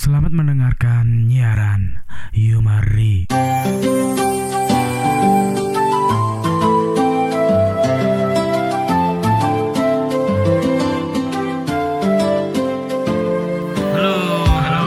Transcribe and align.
Selamat 0.00 0.32
mendengarkan 0.32 1.28
nyiaran 1.28 2.00
Yumari. 2.32 3.28
Halo, 13.92 14.16
halo, 14.48 14.84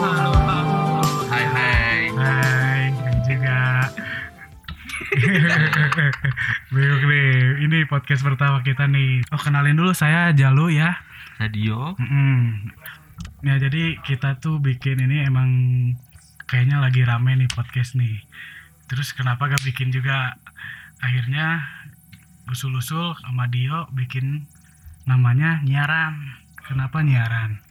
halo, 0.00 0.32
Hai 1.28 1.44
hai. 1.44 1.98
Hai, 2.16 2.84
hai 2.88 3.16
juga. 3.28 3.60
Bingung 6.72 7.04
nih, 7.04 7.68
ini 7.68 7.84
podcast 7.84 8.24
pertama 8.24 8.64
kita 8.64 8.88
nih. 8.88 9.28
Oh 9.28 9.36
kenalin 9.36 9.76
dulu 9.76 9.92
saya 9.92 10.32
Jalu 10.32 10.72
ya. 10.72 10.96
Radio. 11.36 12.00
Mm-mm. 12.00 12.72
Ya 13.38 13.54
jadi 13.54 14.02
kita 14.02 14.42
tuh 14.42 14.58
bikin 14.58 14.98
ini 14.98 15.22
emang 15.22 15.50
kayaknya 16.50 16.82
lagi 16.82 17.06
rame 17.06 17.38
nih 17.38 17.46
podcast 17.46 17.94
nih. 17.94 18.18
Terus 18.90 19.14
kenapa 19.14 19.46
gak 19.46 19.62
bikin 19.62 19.94
juga? 19.94 20.34
Akhirnya 20.98 21.62
usul-usul 22.50 23.14
sama 23.22 23.46
Dio 23.46 23.86
bikin 23.94 24.50
namanya 25.06 25.62
nyiaran. 25.62 26.34
Kenapa 26.66 26.98
nyiaran? 27.06 27.62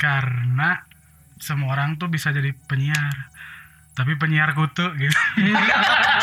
Karena 0.00 0.88
semua 1.36 1.76
orang 1.76 2.00
tuh 2.00 2.08
bisa 2.08 2.32
jadi 2.32 2.56
penyiar. 2.64 3.28
Tapi 3.92 4.16
penyiar 4.16 4.56
kutu 4.56 4.88
gitu. 4.96 5.20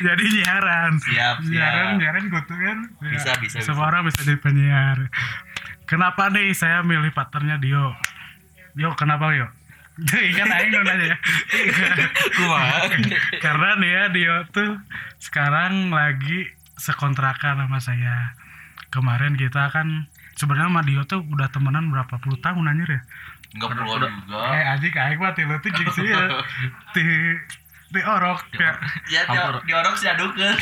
jadi 0.00 0.24
nyiaran. 0.24 0.92
Siap, 0.98 1.36
Nyiaran, 1.44 1.86
siap. 1.86 1.98
nyiaran 2.00 2.24
kutu 2.28 2.54
kan. 2.56 2.78
Bisa, 3.04 3.30
Ya, 3.30 3.34
bisa, 3.38 3.56
Semua 3.60 3.84
bisa. 3.84 3.90
orang 3.90 4.02
bisa 4.06 4.20
jadi 4.22 4.38
penyiar. 4.38 4.98
Kenapa 5.84 6.32
nih 6.32 6.50
saya 6.52 6.80
milih 6.80 7.12
partnernya 7.12 7.60
Dio? 7.60 7.92
Dio 8.72 8.90
kenapa 8.96 9.30
Dio? 9.30 9.46
kan 10.10 10.48
aing 10.50 10.74
nu 10.74 10.82
nanya 10.82 11.06
ya. 11.14 11.16
Karena 13.38 13.68
nih 13.78 13.90
ya 13.90 14.04
Dio 14.10 14.36
tuh 14.50 14.80
sekarang 15.20 15.94
lagi 15.94 16.50
sekontrakan 16.76 17.62
sama 17.62 17.78
saya. 17.78 18.34
Kemarin 18.90 19.34
kita 19.34 19.70
kan 19.70 20.06
sebenarnya 20.34 20.70
sama 20.70 20.82
Dio 20.82 21.02
tuh 21.06 21.22
udah 21.22 21.46
temenan 21.50 21.90
berapa 21.90 22.18
puluh 22.18 22.38
tahun 22.42 22.66
anjir 22.70 22.90
ya. 22.90 23.02
Enggak 23.54 23.68
perlu 23.70 23.86
juga. 24.02 24.38
Eh 24.50 24.64
anjing 24.66 24.94
aing 24.94 25.18
mah 25.22 25.34
tilu 25.34 25.54
tuh 25.62 25.70
jeung 25.70 25.90
sih 25.94 26.06
ya. 26.10 26.22
Ti 26.94 27.02
ti 27.94 28.02
orok 28.02 28.42
ya. 28.58 28.74
Ya 29.06 29.22
Hampir. 29.30 29.62
di 29.64 29.72
orang 29.72 29.94
sih 29.94 30.10
adukeun. 30.10 30.56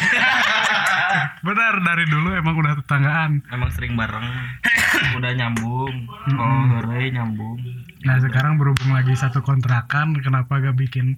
Benar 1.48 1.74
dari 1.80 2.04
dulu 2.06 2.28
emang 2.36 2.54
udah 2.54 2.76
tetanggaan. 2.78 3.40
emang 3.48 3.70
sering 3.72 3.96
bareng 3.96 4.28
udah 5.18 5.32
nyambung 5.32 6.06
oh 6.36 6.62
hore 6.76 7.08
nyambung 7.10 7.58
Nah 8.02 8.18
sekarang 8.18 8.58
berhubung 8.58 8.92
lagi 8.92 9.14
satu 9.14 9.46
kontrakan, 9.46 10.18
kenapa 10.18 10.58
gak 10.58 10.74
bikin 10.74 11.14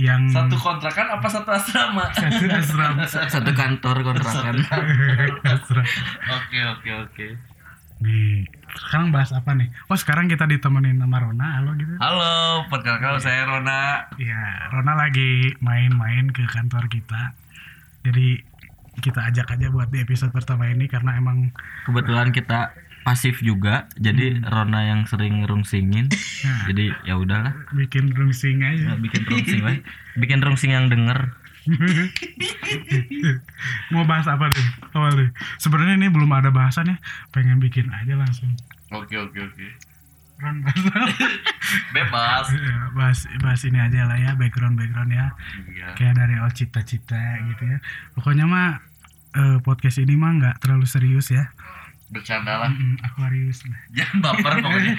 yang 0.00 0.24
Satu 0.32 0.56
kontrakan 0.56 1.12
apa 1.12 1.28
satu 1.28 1.52
asrama? 1.52 2.08
satu 2.16 2.48
asrama? 2.48 3.04
satu 3.04 3.52
kantor 3.52 4.00
kontrakan. 4.00 4.56
Oke 6.32 6.58
oke 6.64 6.90
oke. 7.04 7.26
Nih, 8.02 8.50
sekarang 8.74 9.14
bahas 9.14 9.30
apa 9.30 9.54
nih? 9.54 9.70
Oh 9.86 9.94
sekarang 9.94 10.26
kita 10.26 10.50
ditemenin 10.50 10.98
sama 10.98 11.22
Rona, 11.22 11.62
halo 11.62 11.78
gitu. 11.78 11.94
Halo, 12.02 12.66
perkenalkan 12.66 13.22
saya 13.22 13.46
Rona. 13.46 14.10
Iya, 14.18 14.74
Rona 14.74 14.98
lagi 14.98 15.54
main-main 15.62 16.34
ke 16.34 16.42
kantor 16.50 16.90
kita. 16.90 17.38
Jadi 18.02 18.42
kita 18.98 19.30
ajak 19.30 19.54
aja 19.54 19.70
buat 19.70 19.88
di 19.88 20.02
episode 20.02 20.34
pertama 20.34 20.66
ini 20.68 20.90
karena 20.90 21.16
emang 21.16 21.54
kebetulan 21.88 22.34
kita 22.34 22.74
pasif 23.02 23.40
juga 23.40 23.88
jadi 23.96 24.42
Rona 24.44 24.84
yang 24.84 25.08
sering 25.08 25.42
rungsingin 25.48 26.06
Nah. 26.42 26.66
jadi 26.68 26.92
ya 27.06 27.14
udahlah 27.16 27.54
bikin 27.72 28.10
rungsing 28.12 28.60
aja. 28.66 28.98
bikin 28.98 29.22
rungsing 29.26 29.62
lah 29.62 29.78
bikin 30.18 30.38
rungsing 30.42 30.70
yang 30.74 30.86
denger 30.90 31.34
Mau 33.92 34.02
bahas 34.02 34.26
apa 34.26 34.48
nih? 34.48 34.66
Awal 34.92 35.10
nih. 35.16 35.28
Sebenarnya 35.56 35.94
ini 35.96 36.06
belum 36.08 36.28
ada 36.28 36.48
bahasan 36.48 36.88
ya. 36.88 36.96
Pengen 37.30 37.58
bikin 37.58 37.88
aja 37.88 38.14
langsung. 38.14 38.50
Oke 38.90 39.14
oke 39.14 39.38
oke. 39.38 39.66
Ron 40.38 40.60
bahas 40.60 40.82
Bebas. 41.94 42.46
Ya, 42.58 42.76
bahas 42.92 43.18
bahas 43.38 43.60
ini 43.62 43.78
aja 43.78 44.04
lah 44.04 44.16
ya 44.16 44.30
background 44.34 44.74
background 44.74 45.08
ya 45.08 45.30
Iya. 45.64 45.94
kayak 45.94 46.18
dari 46.18 46.34
awal 46.36 46.50
cita-cita 46.50 47.16
gitu 47.46 47.62
ya 47.64 47.78
pokoknya 48.12 48.44
mah 48.44 48.82
eh, 49.32 49.56
podcast 49.62 49.96
ini 49.96 50.12
mah 50.12 50.36
nggak 50.36 50.54
terlalu 50.60 50.84
serius 50.84 51.30
ya 51.30 51.46
Bercanda 52.12 52.60
lah. 52.60 52.68
Mm, 52.68 53.00
Aquarius 53.00 53.64
lah 53.64 53.78
Jangan 53.88 54.16
baper 54.20 54.52
pokoknya. 54.60 54.92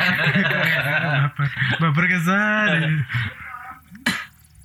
baper 1.27 1.47
baper 1.77 2.03
kesan 2.07 3.03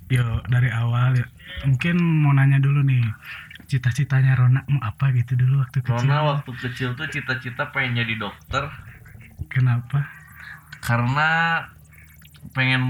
yo 0.09 0.25
dari 0.45 0.69
awal 0.69 1.15
ya. 1.15 1.25
Mungkin 1.63 1.95
mau 1.97 2.33
nanya 2.33 2.57
dulu 2.57 2.81
nih 2.81 3.05
cita-citanya 3.69 4.33
Rona 4.33 4.65
mau 4.65 4.81
apa 4.81 5.13
gitu 5.13 5.37
dulu 5.37 5.61
waktu 5.61 5.85
kecil? 5.85 6.09
Rona 6.09 6.25
waktu 6.35 6.51
kecil 6.57 6.89
tuh 6.97 7.05
cita-cita 7.05 7.69
pengen 7.69 8.01
jadi 8.01 8.17
dokter. 8.17 8.65
Kenapa? 9.47 10.09
Karena 10.81 11.61
pengen 12.49 12.81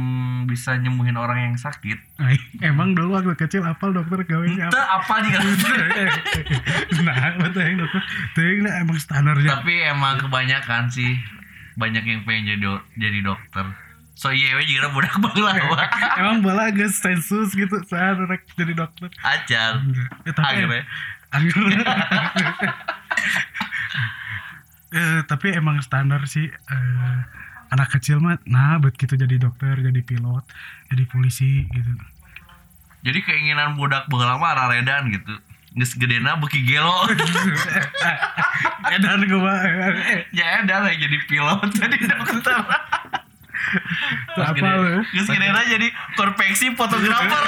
bisa 0.45 0.77
nyembuhin 0.77 1.19
orang 1.19 1.51
yang 1.51 1.55
sakit. 1.59 1.99
Emang 2.63 2.95
dulu 2.95 3.19
waktu 3.19 3.35
kecil 3.35 3.65
apal 3.65 3.91
dokter 3.91 4.23
gawenya 4.23 4.71
Itu 4.71 4.77
apa? 4.77 5.03
apa 5.03 5.13
nih 5.25 5.31
nah 7.05 7.35
betul 7.35 7.61
yang 7.61 7.77
dokter? 7.81 8.01
Tuh, 8.33 8.43
nah, 8.63 8.73
emang 8.79 8.97
standarnya. 9.01 9.49
Tapi 9.59 9.73
emang 9.83 10.15
kebanyakan 10.21 10.87
sih 10.87 11.17
banyak 11.75 12.03
yang 12.03 12.21
pengen 12.23 12.55
jadi 12.55 12.61
do- 12.61 12.85
jadi 12.95 13.19
dokter. 13.19 13.65
So 14.19 14.35
iya 14.35 14.59
juga 14.67 14.91
budak 14.91 15.15
balawa. 15.23 15.87
Emang 16.19 16.43
bola 16.43 16.67
agak 16.67 16.91
sensus 16.91 17.55
gitu 17.55 17.79
saat 17.87 18.19
rek 18.19 18.43
jadi 18.59 18.75
dokter. 18.75 19.07
Ajar. 19.23 19.79
Eh, 20.27 20.33
tapi 20.35 20.59
ya. 20.59 20.67
Eh, 24.89 25.21
tapi 25.23 25.55
emang 25.55 25.79
standar 25.79 26.27
sih 26.27 26.51
eh, 26.51 27.19
anak 27.71 27.95
kecil 27.95 28.19
mah 28.19 28.43
nah 28.43 28.75
buat 28.83 28.97
gitu 28.99 29.15
jadi 29.15 29.39
dokter, 29.39 29.79
jadi 29.79 30.01
pilot, 30.03 30.43
jadi 30.91 31.03
polisi 31.07 31.63
gitu. 31.71 31.93
Jadi 33.07 33.23
keinginan 33.23 33.79
budak 33.79 34.11
baheula 34.11 34.35
mah 34.35 34.51
araredan 34.51 35.15
gitu. 35.15 35.31
Geus 35.79 35.95
gedena 35.95 36.35
beuki 36.35 36.65
gelo. 36.67 37.07
Edan 38.99 39.23
gue 39.23 39.39
mah. 39.39 39.63
ya 40.35 40.65
edan 40.65 40.83
lah 40.83 40.91
jadi 40.91 41.17
pilot 41.29 41.71
jadi 41.71 41.95
dokter. 42.03 42.57
Apa 44.35 44.67
lu? 44.75 45.01
Geus 45.09 45.27
gedena 45.27 45.61
jadi 45.63 45.87
konveksi 46.13 46.73
fotografer. 46.73 47.43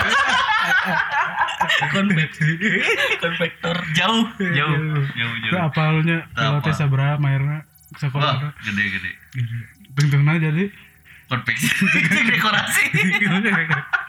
konveksi 1.91 2.49
konvektor 3.17 3.75
jauh, 3.93 4.25
jauh, 4.37 4.75
jauh, 5.09 5.33
Itu 5.37 5.49
jauh. 5.49 5.61
apa 5.61 5.81
lu 5.91 6.01
nya? 6.03 6.17
Itu 6.25 6.37
Pilotnya 6.37 6.73
sabaraha 6.73 7.15
mairna? 7.17 7.57
Wah, 7.57 7.97
Sekolah. 7.97 8.33
gede-gede. 8.61 9.11
Tungtungna 9.93 10.37
jadi. 10.37 10.71
Konveksi 11.27 11.67
dekorasi. 12.27 12.83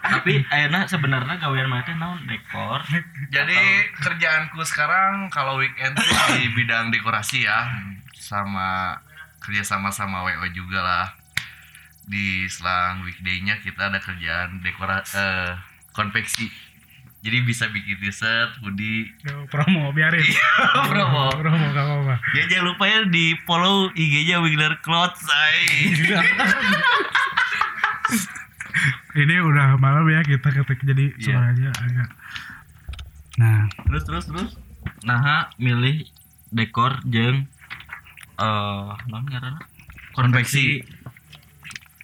tapi 0.02 0.42
ayeuna 0.44 0.84
sebenarnya 0.84 1.38
gawean 1.38 1.70
mah 1.70 1.80
teh 1.80 1.94
naon 1.94 2.18
dekor 2.26 2.82
Jadi 3.30 3.54
kerjaanku 3.96 4.58
sekarang 4.62 5.30
kalau 5.30 5.56
weekend 5.56 5.94
tuh 5.94 6.02
di 6.34 6.50
bidang 6.52 6.90
dekorasi 6.90 7.46
ya, 7.46 7.70
sama 8.12 8.98
kerja 9.38 9.62
sama 9.64 9.88
sama 9.88 10.22
WO 10.22 10.46
juga 10.50 10.82
lah. 10.82 11.06
Di 12.04 12.26
selang 12.46 13.02
weekday-nya 13.02 13.58
kita 13.58 13.86
ada 13.86 13.98
kerjaan 13.98 14.58
dekora 14.58 15.00
eh, 15.06 15.54
konveksi. 15.90 16.50
Jadi 17.22 17.38
bisa 17.40 17.70
bikin 17.70 17.94
t-shirt, 18.00 18.58
hoodie. 18.58 19.06
Yo, 19.22 19.46
promo 19.46 19.90
biarin. 19.90 20.26
Promo. 20.90 21.30
Promo 21.32 21.66
gak 21.68 21.78
apa-apa. 21.80 22.14
Ya 22.34 22.42
jangan 22.48 22.66
lupa 22.68 22.84
ya 22.84 23.06
di 23.06 23.38
follow 23.40 23.86
IG-nya 23.92 24.42
Wigler 24.42 24.74
Clothes, 24.80 25.22
say. 25.22 25.58
Ini 29.14 29.36
udah 29.38 29.76
malam 29.76 30.08
ya 30.08 30.24
kita 30.24 30.48
ketik 30.50 30.80
jadi 30.82 31.12
Iya. 31.12 31.22
suaranya 31.30 31.70
agak. 31.76 32.08
Nah, 33.34 33.60
Terus 33.86 34.02
terus 34.02 34.24
terus. 34.26 34.50
nah 35.02 35.46
milih 35.56 36.02
dekor 36.48 36.98
jeung 37.04 37.46
eh 38.34 38.88
naon 39.06 39.24
ngaranna 39.26 39.62
Konveksi. 40.12 40.82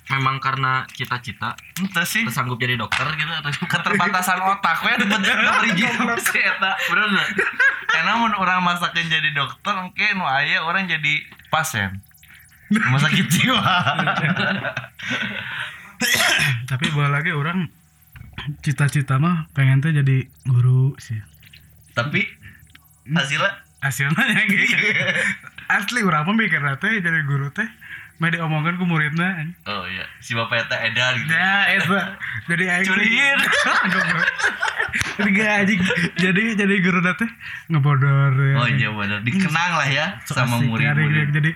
Memang 0.08 0.40
karena 0.40 0.88
cita-cita. 0.92 1.52
Entah 1.78 2.06
sih. 2.08 2.24
tersanggup 2.24 2.56
jadi 2.56 2.80
dokter 2.80 3.04
gitu 3.16 3.28
atau 3.28 3.52
keterbatasan 3.52 4.40
otak. 4.40 4.80
We 4.84 4.96
dapat 4.96 5.20
beri 5.24 5.70
si 6.24 6.40
eta. 6.40 6.72
Bener 6.88 7.04
bener 7.12 7.26
karena 7.88 8.20
mun 8.20 8.36
orang 8.36 8.60
masakin 8.62 9.08
jadi 9.08 9.32
dokter 9.32 9.74
mungkin 9.74 10.20
nu 10.20 10.28
aya 10.28 10.62
orang 10.62 10.86
jadi 10.86 11.24
pasien. 11.48 12.04
Rumah 12.68 13.00
sakit 13.00 13.26
jiwa. 13.32 13.58
Tapi 16.70 16.86
boleh 16.92 17.10
lagi 17.10 17.32
orang 17.32 17.72
cita-cita 18.60 19.18
mah 19.18 19.48
pengen 19.56 19.82
tuh 19.82 19.90
jadi 19.90 20.30
guru 20.46 20.94
sih. 21.02 21.18
tapi 21.98 22.22
hasilnya? 23.10 23.50
Hasilnya 23.82 24.22
ya 24.38 24.42
gitu. 24.46 24.78
asli 25.66 26.06
urang 26.06 26.30
mah 26.30 26.38
mikir 26.38 26.62
teh 26.78 27.02
jadi 27.02 27.26
guru 27.26 27.50
teh 27.50 27.66
mah 28.18 28.28
diomongkeun 28.28 28.74
ku 28.74 28.84
muridna 28.84 29.46
oh 29.64 29.86
iya 29.86 30.02
si 30.18 30.34
bapak 30.34 30.66
eta 30.66 30.76
edan 30.84 31.14
gitu 31.18 31.30
Ya, 31.30 31.54
eta. 31.72 32.18
Jadi 32.46 32.64
aing 32.66 32.82
teh- 32.82 32.90
Culiin. 32.90 33.38
Goblok. 33.88 34.28
Jadi 35.18 35.40
anjing. 35.44 35.80
Jadi 36.16 36.42
jadi 36.54 36.74
guru 36.80 36.98
teh 37.04 37.30
ngebodor 37.68 38.32
ya. 38.34 38.54
oh 38.56 38.66
iya 38.66 38.88
bener 38.88 39.18
dikenang 39.20 39.72
lah 39.74 39.86
ya 39.86 40.06
sama 40.24 40.58
murid-murid 40.60 41.30
Jadi 41.30 41.52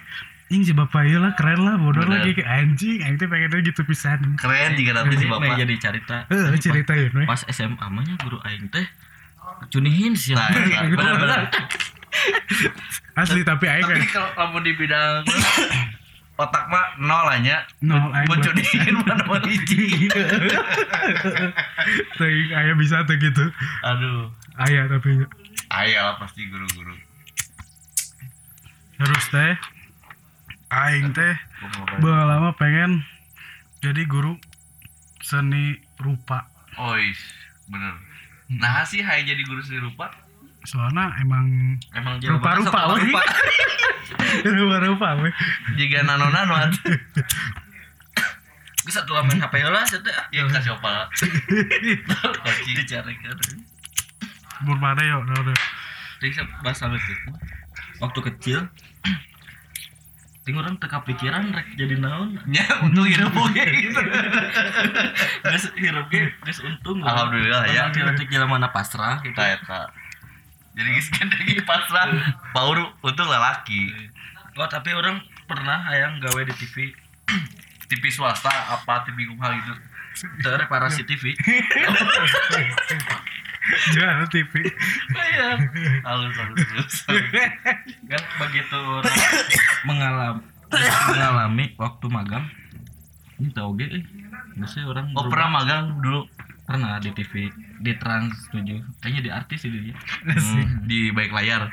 Ing 0.52 0.62
si 0.62 0.70
bapak 0.70 1.08
ieu 1.08 1.16
lah 1.16 1.32
keren 1.32 1.64
lah 1.64 1.80
bodor 1.80 2.04
Bener. 2.04 2.20
lagi 2.20 2.36
ke 2.36 2.44
anjing 2.44 3.00
aing 3.00 3.16
teh 3.16 3.24
pengennya 3.24 3.64
gitu 3.64 3.82
pisan. 3.82 4.36
keren 4.36 4.76
juga 4.76 5.00
nanti 5.00 5.16
si 5.16 5.24
bapak 5.24 5.56
jadi 5.56 5.74
cerita 5.80 6.16
Heeh, 6.28 6.52
ceritain 6.58 7.08
we. 7.10 7.24
pas 7.24 7.40
SMA 7.48 7.80
mah 7.80 8.02
nya 8.02 8.14
guru 8.20 8.36
aing 8.42 8.68
teh 8.68 8.84
cunihin 9.68 10.12
sih 10.12 10.36
Nah, 10.36 10.46
nah, 10.52 10.84
bener-bener 10.84 11.40
Asli 13.14 13.40
tapi 13.42 13.64
aing 13.64 13.80
tapi 13.82 13.96
kayak 13.98 14.12
kalau 14.12 14.30
kamu 14.34 14.56
di 14.60 14.72
bidang 14.76 15.24
otak 16.42 16.66
mah 16.68 16.98
nol 16.98 17.26
aja. 17.30 17.62
Nol, 17.80 18.10
mau 18.10 18.26
buat- 18.26 18.42
cudiin 18.42 18.94
mana 19.02 19.22
mau 19.24 19.38
hiji. 19.42 20.06
Teuing 22.18 22.50
aya 22.52 22.72
bisa 22.74 23.02
tuh 23.06 23.16
gitu. 23.18 23.44
aduh. 23.82 24.30
Aya 24.58 24.86
tapi 24.86 25.24
ayah 25.72 26.12
lah 26.12 26.14
pasti 26.20 26.46
guru-guru. 26.46 26.94
Terus 29.00 29.24
teh 29.30 29.54
aing 30.70 31.10
teh 31.10 31.34
lama 32.02 32.54
pengen 32.54 33.02
jadi 33.82 34.06
guru 34.06 34.38
seni 35.24 35.80
rupa. 35.98 36.46
Oh 36.78 36.94
is 36.94 37.18
bener. 37.66 37.96
Nah 38.52 38.84
sih 38.84 39.00
hai 39.00 39.24
jadi 39.24 39.40
guru 39.42 39.64
seni 39.64 39.80
rupa 39.80 40.12
soalnya 40.62 41.10
emang 41.18 41.76
emang 41.94 42.16
rupa-rupa 42.22 42.94
we. 42.94 43.10
rupa-rupa 44.62 45.08
jika 45.74 46.06
nano 46.06 46.30
nano 46.30 46.54
bisa 48.82 49.06
tuh 49.06 49.14
main 49.22 49.38
HP 49.38 49.62
lah 49.62 49.86
saya 49.86 50.02
teh 50.02 50.14
ya? 50.34 50.42
Kasih 50.50 50.74
apa 50.74 51.06
koci 52.42 52.70
dicari 52.74 53.14
kan 53.22 53.38
Mun 54.62 54.78
mana 54.78 55.02
yo 55.02 55.22
no, 55.26 55.34
no. 55.34 55.54
Jadi 56.22 56.38
bahasa 56.62 56.86
letik 56.90 57.18
waktu 57.98 58.20
kecil 58.30 58.58
Ting 60.42 60.58
orang 60.58 60.74
teka 60.82 61.06
pikiran 61.06 61.54
rek 61.54 61.78
jadi 61.78 62.02
naon? 62.02 62.34
Ya 62.50 62.66
untuk 62.82 63.06
hidup 63.06 63.30
oke 63.30 63.62
gitu. 63.62 64.00
Geus 65.46 65.66
hirup 65.78 66.10
ge 66.10 66.34
untung. 66.66 66.98
Alhamdulillah, 66.98 67.62
ya. 67.70 67.94
Di 67.94 68.02
letik 68.02 68.26
mana 68.50 68.74
pasrah 68.74 69.22
gitu. 69.22 69.38
Kita 69.38 69.54
eta 69.54 69.80
jadi 70.72 70.88
geus 70.96 71.08
kendegi 71.12 71.60
pasrah 71.64 72.08
baru 72.56 72.88
untuk 73.04 73.26
lelaki. 73.28 73.92
Oh 74.56 74.68
tapi 74.68 74.92
orang 74.92 75.20
pernah 75.48 75.80
hayang 75.88 76.20
gawe 76.20 76.40
di 76.44 76.54
TV 76.56 76.92
TV 77.88 78.04
swasta 78.16 78.52
apa 78.72 79.04
TV 79.08 79.28
kumaha 79.28 79.56
gitu. 79.56 79.72
Teu 80.44 80.52
reparasi 80.60 81.08
TV 81.08 81.32
Jual 83.94 84.26
TV. 84.28 84.52
iya 85.16 85.56
halus 86.04 86.34
halus 86.36 86.60
halus. 86.68 86.94
Kan 88.10 88.22
begitu 88.44 88.76
orang 88.76 89.16
mengalami 89.88 90.42
mengalami 91.08 91.64
waktu 91.80 92.06
magang 92.12 92.44
ini 93.40 93.48
tau 93.56 93.72
ge 93.72 93.88
eh. 93.88 94.04
Biasanya 94.52 94.84
orang 94.92 95.06
oh 95.16 95.24
pernah 95.32 95.48
magang 95.48 95.96
dulu? 96.00 96.28
Pernah 96.68 97.00
di 97.00 97.10
TV 97.16 97.48
di 97.82 97.92
Trans 97.98 98.30
7 98.54 98.62
kayaknya 99.02 99.20
di 99.26 99.30
artis 99.34 99.66
sih 99.66 99.70
dia. 99.74 99.96
Hmm, 100.22 100.86
di 100.86 101.10
baik 101.10 101.34
layar. 101.34 101.66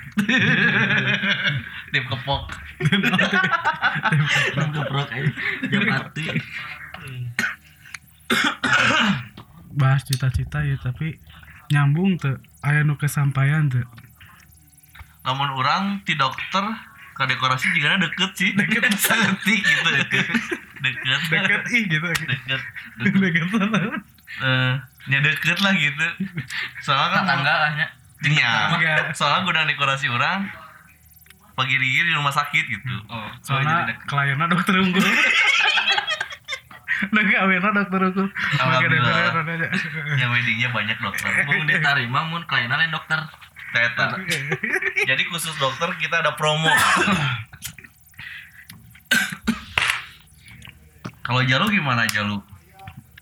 Tim 1.93 2.03
kepok. 2.09 2.43
Orang 4.57 4.71
keprok 4.73 5.09
aja 5.13 5.29
jam 5.69 5.83
arti 5.85 6.25
Bahas 9.69 10.01
cita-cita 10.05 10.65
ya 10.65 10.75
tapi 10.81 11.21
nyambung 11.69 12.17
tuh. 12.17 12.41
Aya 12.65 12.81
nu 12.83 12.97
kesampaian 12.97 13.69
tuh. 13.69 13.85
namun 15.19 15.51
orang 15.53 16.01
ti 16.09 16.17
dokter 16.17 16.65
ke 17.13 17.23
dekorasi 17.27 17.69
juga 17.77 18.01
deket 18.01 18.31
sih. 18.33 18.49
Deket. 18.57 18.81
Seletik 19.05 19.61
gitu. 19.61 19.89
Deket. 19.93 20.27
Deket 20.83 21.21
Deket 21.29 21.63
ih 21.69 21.83
gitu. 21.85 22.07
deket. 22.07 22.61
Deket. 22.97 23.45
Sana. 23.51 23.79
eh 24.49 24.73
ya 25.07 25.19
deket 25.23 25.57
lah 25.63 25.73
gitu 25.77 26.07
soalnya 26.83 27.07
kan 27.15 27.23
tetangga 27.23 27.53
lah 27.55 27.71
nya 27.77 27.87
Iya. 28.19 29.15
Soalnya 29.15 29.47
gudang 29.47 29.63
dekorasi 29.71 30.11
orang 30.11 30.51
pagi 31.55 31.75
di 31.79 32.11
rumah 32.11 32.35
sakit 32.35 32.65
gitu 32.67 32.95
oh 33.07 33.31
Soalnya 33.39 33.95
kliennya 34.07 34.47
dokter 34.51 34.75
unggul. 34.75 35.03
Nah, 37.15 37.23
kawinnya 37.23 37.71
dokter 37.71 37.99
unggul. 38.11 38.27
Alhamdulillah. 38.59 39.31
dokter 39.31 39.55
aja. 39.55 39.67
ya 40.19 40.27
weddingnya 40.35 40.67
banyak 40.75 40.99
dokter 40.99 41.31
mau 41.47 41.63
diterima 41.63 42.19
mun 42.27 42.43
kliennya 42.43 42.75
lain 42.75 42.91
dokter 42.91 43.23
Teta. 43.71 44.19
jadi 45.07 45.23
khusus 45.31 45.55
dokter 45.61 45.95
kita 45.95 46.19
ada 46.25 46.35
promo 46.35 46.67
kalau 51.23 51.39
Jalu 51.45 51.71
gimana 51.71 52.03
Jalu 52.09 52.41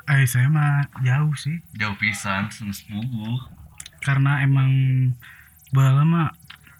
Eh 0.07 0.23
saya 0.23 0.47
mah 0.47 0.87
jauh 1.01 1.35
sih. 1.35 1.59
jauh 1.75 1.95
pisan 1.95 2.47
bubuh 2.87 3.39
Karena 3.99 4.39
emang 4.39 4.71
bala 5.69 6.01
mah 6.01 6.31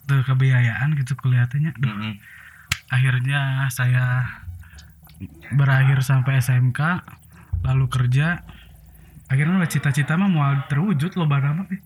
tuh 0.07 0.23
kebiayaan 0.23 0.95
gitu 0.95 1.13
kelihatannya. 1.13 1.75
Duh, 1.75 1.91
Mm-mm. 1.91 2.13
akhirnya 2.87 3.67
saya 3.67 4.23
berakhir 5.51 5.99
sampai 6.01 6.39
SMK 6.39 6.79
lalu 7.65 7.85
kerja 7.89 8.45
akhirnya 9.27 9.59
lah 9.59 9.67
cita-cita 9.67 10.15
mah 10.15 10.29
mau 10.31 10.47
terwujud 10.71 11.11
lo 11.19 11.27
nama 11.27 11.67
eh. 11.67 11.81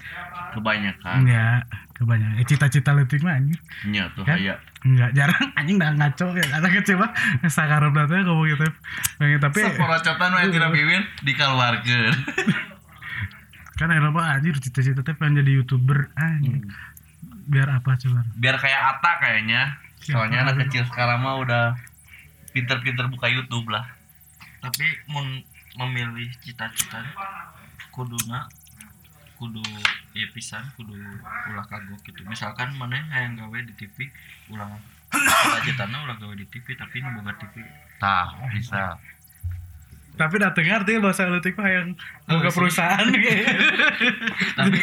kebanyakan 0.53 1.25
enggak 1.25 1.59
kebanyakan 1.97 2.37
eh, 2.37 2.45
cita-cita 2.45 2.93
letik 2.93 3.25
mah 3.25 3.39
anjir 3.39 3.57
nya 3.89 4.13
tuh 4.13 4.21
Kan? 4.27 4.37
kayak 4.37 4.61
enggak 4.81 5.11
jarang. 5.13 5.47
Anjing 5.59 5.77
dah 5.77 5.93
ngaco 5.93 6.25
ya. 6.33 6.45
Anak 6.57 6.71
kecil 6.81 6.97
mah 6.97 7.11
sakarep 7.45 7.93
datanya 7.93 8.23
ngomong 8.29 8.47
gitu. 8.49 8.67
Pengen 9.21 9.39
tapi 9.41 9.59
seporocotan 9.61 10.29
mah 10.33 10.41
tidak 10.49 10.71
bibir 10.73 11.01
dikeluarkan 11.25 12.13
kan 13.81 13.89
era 13.89 14.13
mah 14.13 14.37
anjir 14.37 14.53
cita-cita 14.61 15.01
teh 15.01 15.17
pengen 15.17 15.41
jadi 15.41 15.57
youtuber. 15.57 16.13
Anjing. 16.13 16.69
Biar 17.49 17.67
apa 17.73 17.97
coba? 17.97 18.21
Biar 18.37 18.61
kayak 18.61 18.81
Ata 18.97 19.17
kayaknya. 19.17 19.81
Soalnya 20.01 20.45
Siapa? 20.45 20.53
anak 20.53 20.65
kecil 20.65 20.83
sekarang 20.89 21.19
mah 21.21 21.41
udah 21.41 21.63
pinter-pinter 22.53 23.09
buka 23.09 23.25
YouTube 23.29 23.69
lah. 23.73 23.85
Tapi 24.61 24.85
mun 25.09 25.41
memilih 25.81 26.29
cita-cita 26.45 27.01
kuduna 27.89 28.45
kudu 29.41 29.65
ya 30.13 30.29
pisan 30.29 30.61
kudu 30.77 30.93
ulah 31.49 31.65
kagok 31.65 31.97
gitu. 32.05 32.21
Misalkan 32.29 32.77
mana 32.77 33.01
yang 33.09 33.33
gawe 33.33 33.57
di 33.65 33.73
TV 33.73 34.05
ulah 34.53 34.69
cita-citana 35.09 36.05
ulah 36.05 36.15
gawe 36.21 36.33
di 36.37 36.45
TV 36.45 36.77
tapi 36.77 37.01
ini 37.01 37.09
boga 37.17 37.33
TV 37.41 37.65
tah 37.97 38.29
bisa. 38.53 39.01
Tapi 40.11 40.35
dateng 40.37 40.67
ngerti 40.67 40.99
bahasa 41.01 41.25
letik 41.25 41.57
mah 41.57 41.71
yang 41.71 41.95
Oh, 42.29 42.37
buka 42.37 42.51
sih. 42.51 42.57
perusahaan. 42.59 43.07
Tapi 44.59 44.77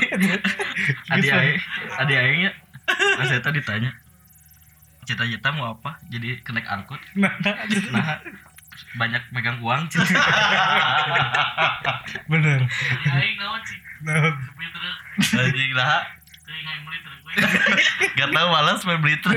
adi 1.13 1.29
aing 1.29 1.59
adi 2.01 2.15
aingnya 2.17 2.51
pas 2.89 3.29
saya 3.29 3.45
ditanya 3.53 3.93
cita-cita 5.05 5.53
mau 5.53 5.77
apa? 5.77 6.01
Jadi 6.09 6.41
kenaik 6.41 6.65
angkut 6.67 6.97
nah 7.15 7.33
nah 7.93 8.19
banyak 8.97 9.23
megang 9.35 9.59
uang 9.61 9.87
cita 9.91 10.07
bener. 12.33 12.65
Aing 13.09 13.37
naon 13.37 13.61
sih? 13.67 13.79
nah, 14.07 14.33
truk. 14.73 15.39
anjing 15.39 15.73
lah. 15.75 16.03
Gak 18.19 18.29
tau 18.35 18.49
malas 18.51 18.83
main 18.89 18.99
beli 19.05 19.21
truk. 19.21 19.37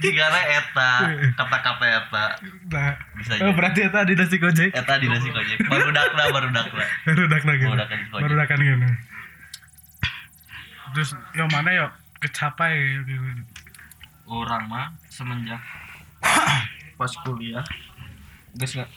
Jika 0.00 0.26
eta? 0.30 0.92
Kata-kata 1.36 1.86
eta. 1.86 2.26
Nah. 2.70 2.94
bisa 3.18 3.38
Oh, 3.42 3.52
berarti 3.52 3.86
itu 3.86 4.00
di 4.08 4.14
nasi 4.14 4.36
gojek? 4.38 4.70
Eta 4.70 4.96
di 5.02 5.06
nasi 5.10 5.28
gojek. 5.28 5.58
Baru 5.66 5.90
dakla 5.90 6.24
baru 6.30 6.48
dakla 6.54 6.84
baru 7.04 7.22
dak 7.26 7.44
lagi 7.44 7.64
Baru 8.12 8.34
dakan 8.38 8.58
gitu 8.62 8.88
terus 10.92 11.16
yang 11.32 11.48
mana 11.48 11.72
yuk 11.72 11.90
kecapai 12.20 13.00
gitu. 13.08 13.16
orang 14.28 14.68
mah 14.68 14.86
semenjak 15.08 15.60
pas 16.96 17.12
kuliah 17.24 17.64
geus 18.52 18.76
nggak 18.76 18.90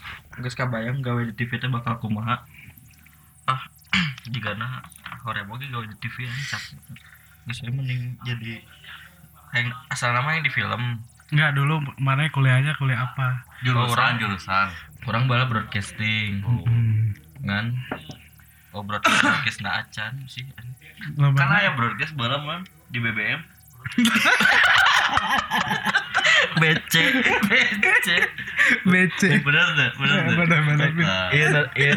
geus 0.44 0.56
kabayang 0.56 1.00
gawe 1.00 1.22
di 1.24 1.34
TV 1.36 1.60
teh 1.60 1.72
bakal 1.72 2.00
kumaha. 2.00 2.44
Ah 3.48 3.62
jika 4.34 4.56
na 4.58 4.84
hore 5.24 5.44
boge 5.48 5.68
gawe 5.72 5.86
di 5.86 5.96
TV 6.00 6.28
aja 6.28 6.58
cap 6.58 6.64
geus 7.48 7.62
saya 7.62 7.72
mending 7.72 8.20
jadi 8.28 8.60
yang 9.56 9.72
asal 9.92 10.12
nama 10.12 10.36
yang 10.36 10.44
di 10.44 10.52
film. 10.52 11.00
Enggak 11.32 11.58
dulu 11.58 11.82
mana 11.98 12.30
kuliahnya 12.30 12.78
kuliah 12.78 13.10
apa? 13.12 13.44
Jurusan 13.66 13.98
orang. 13.98 14.14
jurusan. 14.22 14.68
Orang 15.10 15.24
bala 15.26 15.50
broadcasting. 15.50 16.44
Hmm. 16.44 17.18
kan? 17.46 17.78
Oh 18.76 18.84
broadcast 18.84 19.24
broadcast 19.24 19.64
na 19.64 19.80
acan 19.80 20.28
sih 20.28 20.44
Lo 21.16 21.32
kan 21.32 21.48
aya 21.48 21.72
broadcast 21.80 22.12
bareng 22.20 22.44
man 22.44 22.68
di 22.92 23.00
BBM 23.00 23.40
BC 26.62 26.94
BC 27.82 28.08
BC 28.86 29.22
bener 29.46 29.66
tuh 29.76 29.90
bener 30.02 30.18
tuh 30.26 30.36
bener 30.40 30.60
bener 30.66 30.90
iya 31.34 31.48
iya. 31.76 31.94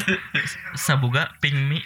sabuga 0.76 1.32
ping 1.40 1.56
mi. 1.68 1.80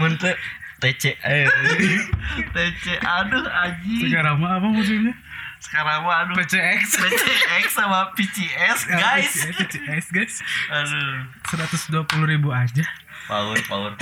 Muntah 0.00 0.36
TC 0.80 1.14
eh. 1.20 1.46
TC 2.56 2.84
aduh 3.04 3.44
aji 3.44 3.94
sekarang 4.08 4.40
mah 4.40 4.58
apa 4.58 4.68
musimnya? 4.72 5.14
Sekarang 5.62 6.02
mah 6.02 6.26
aduh? 6.26 6.34
PCX 6.34 6.98
PCX 6.98 7.64
sama 7.70 8.10
PCS 8.18 8.80
guys. 8.90 9.32
PCX 9.62 10.02
guys. 10.10 10.34
Aduh. 10.74 11.28
Seratus 11.46 11.82
dua 11.92 12.02
puluh 12.08 12.26
ribu 12.26 12.50
aja. 12.50 12.82
Power 13.30 13.56
power 13.68 13.92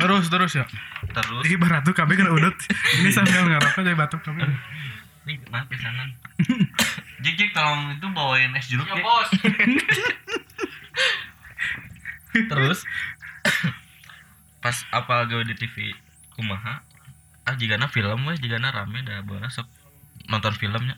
terus 0.00 0.26
terus 0.28 0.52
ya. 0.56 0.64
Terus? 1.12 1.42
Ih 1.48 1.56
barat 1.58 1.82
tuh 1.84 1.94
kami 1.96 2.14
kena 2.18 2.32
udut. 2.32 2.54
Ini 3.02 3.10
sambil 3.10 3.46
ngerokok 3.46 3.82
jadi 3.84 3.96
batuk 3.98 4.20
kami 4.24 4.44
ini 5.28 5.44
pesanan 5.44 6.08
Jik 7.20 7.34
Jik 7.36 7.50
tolong 7.52 7.92
itu 7.92 8.06
bawain 8.16 8.56
es 8.56 8.64
jeruk 8.72 8.88
Ya 8.88 8.96
ya 8.96 9.04
bos. 9.04 9.28
terus? 12.48 12.78
Pas 14.62 14.76
apa 14.94 15.26
gawe 15.26 15.42
di 15.44 15.52
TV 15.58 15.92
kumaha? 16.38 16.80
Ah 17.44 17.58
jika 17.58 17.76
film 17.90 18.24
weh 18.30 18.38
jika 18.38 18.56
rame 18.62 19.02
dah 19.04 19.20
bola 19.26 19.50
sok 19.52 19.66
nonton 20.30 20.54
filmnya. 20.56 20.96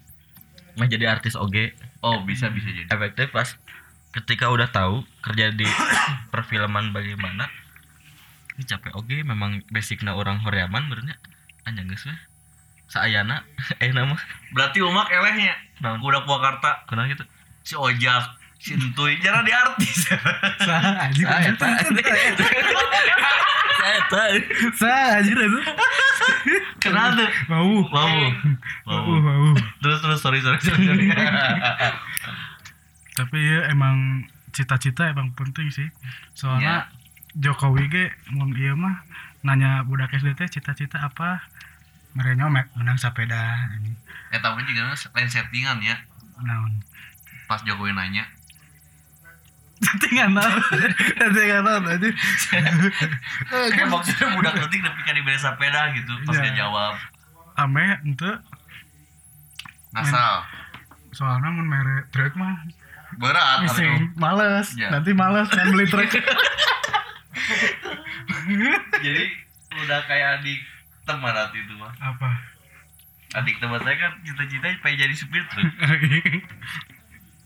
Mah 0.79 0.87
jadi 0.87 1.11
artis 1.11 1.35
oge 1.35 1.75
oh 2.05 2.23
bisa 2.23 2.52
bisa 2.52 2.69
jadi. 2.71 2.87
Efektif 2.93 3.33
pas 3.35 3.57
ketika 4.14 4.52
udah 4.52 4.69
tahu 4.71 5.02
kerja 5.25 5.50
di 5.50 5.67
perfilman 6.35 6.93
bagaimana 6.95 7.49
ini 8.61 8.69
capek. 8.69 8.93
Oge 8.93 9.25
memang 9.25 9.64
basicnya 9.73 10.12
orang 10.12 10.45
Horeaman 10.45 10.93
benernya. 10.93 11.17
Anjang 11.64 11.88
geus 11.88 12.05
weh. 12.05 12.21
Saayana. 12.93 13.49
Eh 13.83 13.97
nama? 13.97 14.21
Berarti 14.52 14.85
umak 14.85 15.09
elehnya. 15.09 15.57
Naon? 15.81 16.05
udah 16.05 16.29
Purwakarta. 16.29 16.85
Kenal 16.85 17.09
gitu? 17.09 17.25
Si 17.64 17.73
ojak 17.73 18.37
si 18.61 18.76
entuy 18.76 19.17
jarang 19.25 19.40
di 19.40 19.57
artis 19.57 20.05
sah 20.69 21.09
saya 21.09 21.52
tahu 21.57 21.73
saya 23.81 24.00
tahu 24.12 24.37
sah 24.76 25.17
aja 25.17 25.33
itu 25.33 25.61
kenapa 26.76 27.25
tuh. 27.25 27.31
Mau. 27.49 27.88
Mau. 27.88 28.17
Wow 28.85 29.17
mau 29.17 29.57
terus 29.81 30.05
terus 30.05 30.21
sorry 30.21 30.45
sorry 30.45 30.61
sorry, 30.61 30.85
sorry. 30.93 31.09
tapi 33.17 33.38
ya 33.40 33.73
emang 33.73 34.29
cita-cita 34.52 35.09
emang 35.09 35.33
penting 35.33 35.71
sih. 35.73 35.88
Soalnya 36.35 36.90
Jokowi 37.33 37.87
ge 37.87 38.05
mun 38.29 38.51
iya 38.53 38.75
mah 38.75 39.07
nanya 39.41 39.83
budak 39.83 40.11
SD 40.11 40.35
teh 40.35 40.49
cita-cita 40.49 40.99
apa? 41.01 41.47
Mereka 42.11 42.43
me- 42.45 42.67
menang 42.75 42.97
sepeda 42.97 43.39
ini 43.73 43.95
eh 44.29 44.39
tapi 44.39 44.63
juga 44.65 44.91
lain 44.91 45.27
settingan 45.27 45.79
ya. 45.81 45.95
Naon? 46.41 46.83
Pas 47.47 47.63
Jokowi 47.63 47.93
nanya. 47.93 48.27
Settingan 49.81 50.35
naon? 50.35 50.59
Settingan 51.13 51.63
naon 51.63 51.85
aja 51.87 52.09
kayak 53.71 53.87
maksudnya 53.87 54.27
budak 54.35 54.55
detik 54.59 54.81
tapi 54.81 55.01
kan 55.01 55.15
dibeli 55.15 55.37
sepeda 55.37 55.95
gitu 55.95 56.13
pas 56.21 56.35
Iya. 56.35 56.43
dia 56.45 56.67
jawab. 56.67 56.95
Ame 57.57 57.99
ente. 58.03 58.33
Ngasal. 59.93 60.35
Soalnya 61.11 61.49
mun 61.49 61.65
mere 61.65 62.11
truk 62.11 62.35
mah 62.35 62.59
berat. 63.17 63.63
Mising, 63.65 64.15
males. 64.17 64.75
Iya. 64.75 64.91
nanti 64.93 65.11
males 65.13 65.47
kan 65.47 65.67
beli 65.69 65.87
truk 65.87 66.11
jadi 69.01 69.25
udah 69.71 70.01
kayak 70.07 70.29
adik 70.41 70.61
teman 71.07 71.35
hati 71.35 71.59
itu 71.63 71.75
mah 71.79 71.93
apa? 72.03 72.31
Adik 73.39 73.63
teman 73.63 73.79
saya 73.83 73.97
kan 73.97 74.13
cita-cita 74.27 74.67
pengen 74.83 74.99
jadi 75.07 75.15
supir 75.15 75.43
truk 75.51 75.71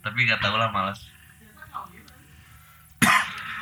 tapi 0.00 0.19
nggak 0.25 0.41
tahu 0.41 0.57
lah 0.57 0.69
malas. 0.69 1.00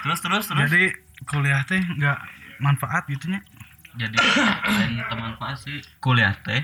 Terus 0.03 0.19
terus 0.19 0.45
terus. 0.51 0.67
Jadi 0.67 0.91
kuliah 1.27 1.63
teh 1.63 1.79
nggak 1.79 2.19
manfaat 2.59 3.07
gitu 3.07 3.31
nya? 3.31 3.39
Jadi 3.95 4.19
lain 4.19 4.99
teman 5.07 5.39
pak 5.39 5.55
sih 5.59 5.79
kuliah 6.03 6.35
teh. 6.43 6.63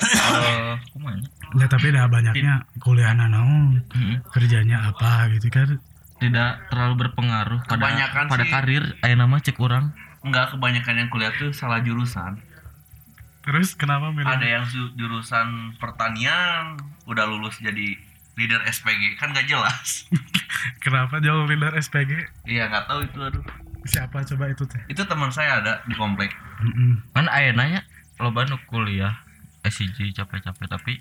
Eh 0.00 0.74
kumaha 0.90 1.20
ya 1.54 1.66
tapi 1.70 1.94
dah 1.94 2.10
banyaknya 2.10 2.66
kuliah 2.82 3.14
naon 3.14 3.78
Hmm. 3.94 4.18
kerjanya 4.34 4.90
apa 4.90 5.30
gitu 5.38 5.46
kan 5.54 5.78
tidak 6.24 6.50
terlalu 6.66 6.94
berpengaruh 6.98 7.60
pada 7.62 7.76
Kebanyakan 7.76 8.24
pada 8.26 8.44
sih- 8.44 8.52
karir. 8.52 8.84
Aya 9.00 9.14
nama 9.14 9.36
cek 9.36 9.56
orang. 9.58 9.92
Nggak 10.20 10.56
kebanyakan 10.56 10.94
yang 10.96 11.08
kuliah 11.08 11.32
tuh 11.32 11.52
salah 11.52 11.78
jurusan. 11.78 12.40
Terus 13.44 13.76
kenapa 13.76 14.08
milih? 14.08 14.24
Ada 14.26 14.46
yang 14.50 14.64
jurusan 14.94 15.76
pertanian 15.76 16.80
udah 17.04 17.28
lulus 17.28 17.60
jadi 17.60 18.00
leader 18.34 18.64
SPG 18.64 19.14
kan 19.14 19.30
gak 19.30 19.46
jelas. 19.46 20.08
Kenapa 20.82 21.20
jauh 21.20 21.44
leader 21.44 21.70
SPG 21.76 22.10
iya 22.44 22.66
nggak 22.66 22.88
tahu 22.88 23.04
itu 23.04 23.18
aduh. 23.20 23.44
Siapa 23.84 24.24
coba 24.24 24.48
itu 24.48 24.64
teh? 24.64 24.80
Itu 24.88 25.04
teman 25.04 25.28
saya 25.28 25.60
ada 25.60 25.84
di 25.84 25.92
komplek. 25.92 26.32
Mm-mm. 26.56 27.04
kan 27.12 27.28
aya 27.28 27.52
nanya 27.52 27.84
loba 28.16 28.42
nu 28.42 28.56
kuliah 28.64 29.20
SCG 29.60 30.10
capek-capek 30.14 30.66
tapi 30.66 30.92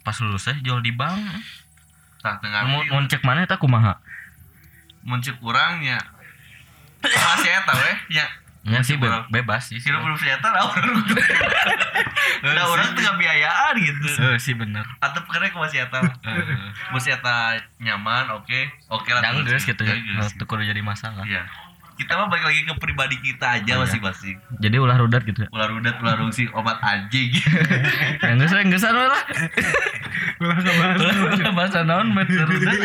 pas 0.00 0.14
lulus 0.16 0.46
teh 0.46 0.56
jual 0.62 0.78
di 0.78 0.94
bank. 0.94 1.20
Tah 2.22 2.38
tengah 2.38 2.64
mau 2.64 2.80
mau 2.86 3.02
cek 3.02 3.20
mana 3.20 3.42
eta 3.42 3.58
kumaha 3.58 3.98
muncul 5.02 5.34
kurangnya 5.38 5.98
masih 7.02 7.50
ya 7.50 7.60
tahu 7.66 7.82
ya? 8.10 8.26
Nya 8.62 8.78
sih 8.78 8.94
be- 8.94 9.26
bebas 9.26 9.74
sih 9.74 9.82
Sila 9.82 9.98
belum 9.98 10.14
senjata 10.14 10.54
lah 10.54 10.70
orang 10.70 11.02
Nah 12.46 12.62
orang 12.62 12.94
tengah 12.94 13.18
biayaan 13.18 13.74
gitu. 13.74 14.06
Eh 14.22 14.38
sih 14.38 14.54
bener. 14.54 14.86
Atau 15.02 15.26
karena 15.26 15.50
ke 15.50 15.58
masih 15.58 15.82
eta 15.82 15.98
Masih 16.94 17.10
eta 17.18 17.58
nyaman 17.82 18.30
oke. 18.30 18.60
Oke 18.86 19.10
lah 19.10 19.18
yang 19.18 19.42
geus 19.42 19.66
gitu 19.66 19.82
ya. 19.82 19.98
Nah, 20.14 20.30
teu 20.30 20.46
kudu 20.46 20.62
jadi 20.62 20.78
masalah. 20.78 21.26
Iya 21.26 21.42
Kita 21.96 22.12
mah 22.18 22.28
balik 22.32 22.44
lagi 22.48 22.60
ke 22.64 22.74
pribadi 22.80 23.16
kita 23.20 23.60
aja 23.60 23.72
Iya. 23.76 23.82
masing-masing. 23.82 24.36
Jadi 24.58 24.76
ulah 24.80 24.96
rudat 24.96 25.22
gitu 25.24 25.44
ya? 25.44 25.48
Ular 25.52 25.70
udat, 25.76 25.96
ular 26.00 26.16
rungsi, 26.18 26.48
obat 26.52 26.80
anjing. 26.80 27.30
Yang 28.22 28.36
geus 28.42 28.52
yang 28.52 28.68
geus 28.72 28.84
lah 28.86 28.92
ulah 30.42 30.58
kabar 30.58 30.88
Ulah 30.98 31.52
bahasa 31.54 31.86
naon 31.86 32.10
mah 32.10 32.26
teu 32.26 32.42
rudat 32.42 32.76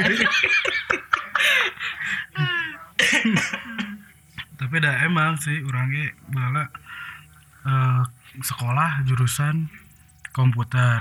tapi 4.58 4.82
dah 4.82 5.06
emang 5.06 5.38
sih 5.38 5.62
orangnya 5.64 6.12
bala 6.34 6.66
eh, 7.64 8.02
sekolah 8.42 9.06
jurusan 9.06 9.70
komputer. 10.34 10.98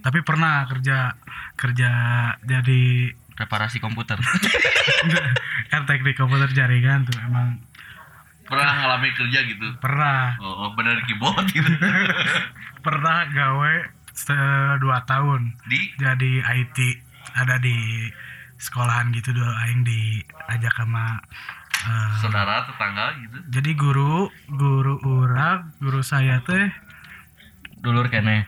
Tapi 0.00 0.24
pernah 0.24 0.64
kerja 0.64 1.14
kerja 1.58 1.90
jadi 2.42 3.12
reparasi 3.38 3.78
komputer 3.78 4.18
kan 5.68 5.84
teknik 5.84 6.14
komputer 6.14 6.48
jaringan 6.50 7.04
tuh 7.04 7.16
emang. 7.20 7.60
Pernah 8.42 8.70
ngalamin 8.74 9.12
kerja 9.12 9.40
gitu? 9.44 9.66
Pernah. 9.76 10.40
Oh, 10.40 10.64
oh 10.64 10.70
bener 10.72 10.96
keyboard 11.04 11.44
gitu. 11.48 11.68
Pernah 12.86 13.28
gawe 13.28 13.74
se- 14.10 14.34
dua 14.78 15.04
tahun 15.04 15.52
Di? 15.64 15.92
jadi 15.94 16.32
IT 16.42 16.78
ada 17.34 17.56
di 17.56 18.08
sekolahan 18.56 19.12
gitu 19.12 19.30
dulu 19.30 19.52
aing 19.62 19.84
diajak 19.84 20.74
sama 20.74 21.20
eh, 21.78 22.10
saudara, 22.18 22.66
tetangga 22.66 23.14
gitu? 23.20 23.38
jadi 23.50 23.70
guru 23.74 24.26
guru 24.48 24.98
orang 25.04 25.70
guru 25.78 26.00
saya 26.00 26.40
teh. 26.42 26.66
Dulur 27.78 28.10
kene. 28.10 28.42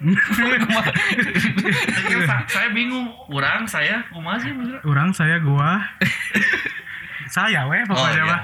Sa- 2.26 2.48
Saya 2.50 2.68
bingung 2.74 3.06
Orang, 3.30 3.62
saya, 3.64 4.02
kumaha 4.10 4.42
sih? 4.42 4.50
Orang 4.82 5.14
saya 5.14 5.38
gua 5.38 5.78
saya 7.30 7.64
weh 7.64 7.82
pokoknya 7.84 8.04
Oh, 8.12 8.14
iya. 8.20 8.24
mah 8.26 8.40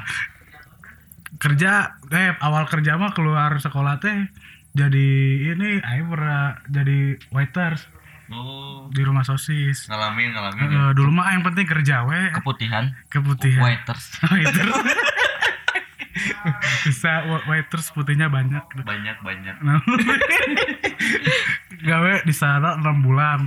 kerja 1.36 1.70
eh 2.08 2.32
awal 2.38 2.64
kerja 2.64 2.94
mah 2.94 3.12
keluar 3.12 3.52
sekolah 3.56 3.98
teh 3.98 4.30
jadi 4.72 5.08
ini 5.50 5.78
aing 5.78 6.06
pernah 6.06 6.56
jadi 6.66 6.98
waiters 7.28 7.84
Oh. 8.26 8.90
di 8.90 9.06
rumah 9.06 9.22
sosis. 9.22 9.86
Ngalamin, 9.86 10.34
ngalamin. 10.34 10.66
Eh, 10.66 10.92
dulu 10.94 11.14
mah 11.14 11.30
yang 11.30 11.46
penting 11.46 11.62
kerja 11.62 12.02
weh. 12.02 12.34
Keputihan. 12.34 12.90
Keputihan. 13.06 13.62
Waiters. 13.62 14.18
Waiters. 14.26 14.74
Bisa 16.82 17.22
wa- 17.24 17.46
waiters 17.46 17.86
putihnya 17.92 18.26
banyak. 18.26 18.66
Banyak, 18.76 19.16
banyak. 19.20 19.56
Nah, 19.60 19.78
gawe 21.80 22.12
di 22.22 22.34
sana 22.34 22.74
enam 22.74 22.98
bulan. 23.00 23.46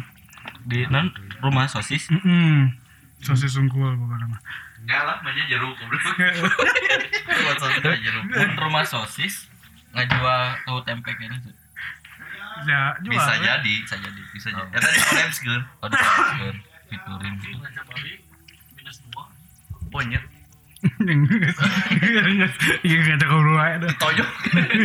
Di 0.64 0.86
non 0.86 1.12
rumah 1.40 1.68
sosis? 1.68 2.08
Mm-mm. 2.08 2.72
sosis 3.20 3.52
sungkul 3.52 4.00
pokoknya 4.00 4.28
mah 4.30 4.42
Enggak 4.90 5.02
lah, 5.06 5.18
banyak 5.22 5.46
jeruk. 5.46 5.78
Buat 7.46 7.58
sosis 7.62 7.78
aja 7.86 7.94
jeruk 8.02 8.26
pun 8.26 8.50
rumah 8.58 8.82
sosis 8.82 9.46
ngajual 9.94 10.42
tahu 10.66 10.82
tempe 10.86 11.10
kayaknya 11.14 11.38
tuh 11.46 11.54
ya 12.66 12.94
jual, 13.02 13.14
Bisa 13.14 13.32
weh. 13.38 13.42
jadi 13.42 13.74
bisa 13.82 13.96
jadi 13.98 14.22
Bisa 14.36 14.48
jadi 14.54 14.70
Ya 14.70 14.80
tadi 14.82 14.98
kolaps 15.02 15.38
kan 15.42 15.62
oh 15.82 15.88
di 15.90 15.98
fiturin 16.90 17.34
gitu. 17.42 17.58
Ponyet 19.90 20.24
Iya 22.88 22.98
ngajak 23.04 23.28
ngobrol 23.28 23.60
aja 23.60 23.78
dah. 23.84 23.94
Tojok. 24.00 24.30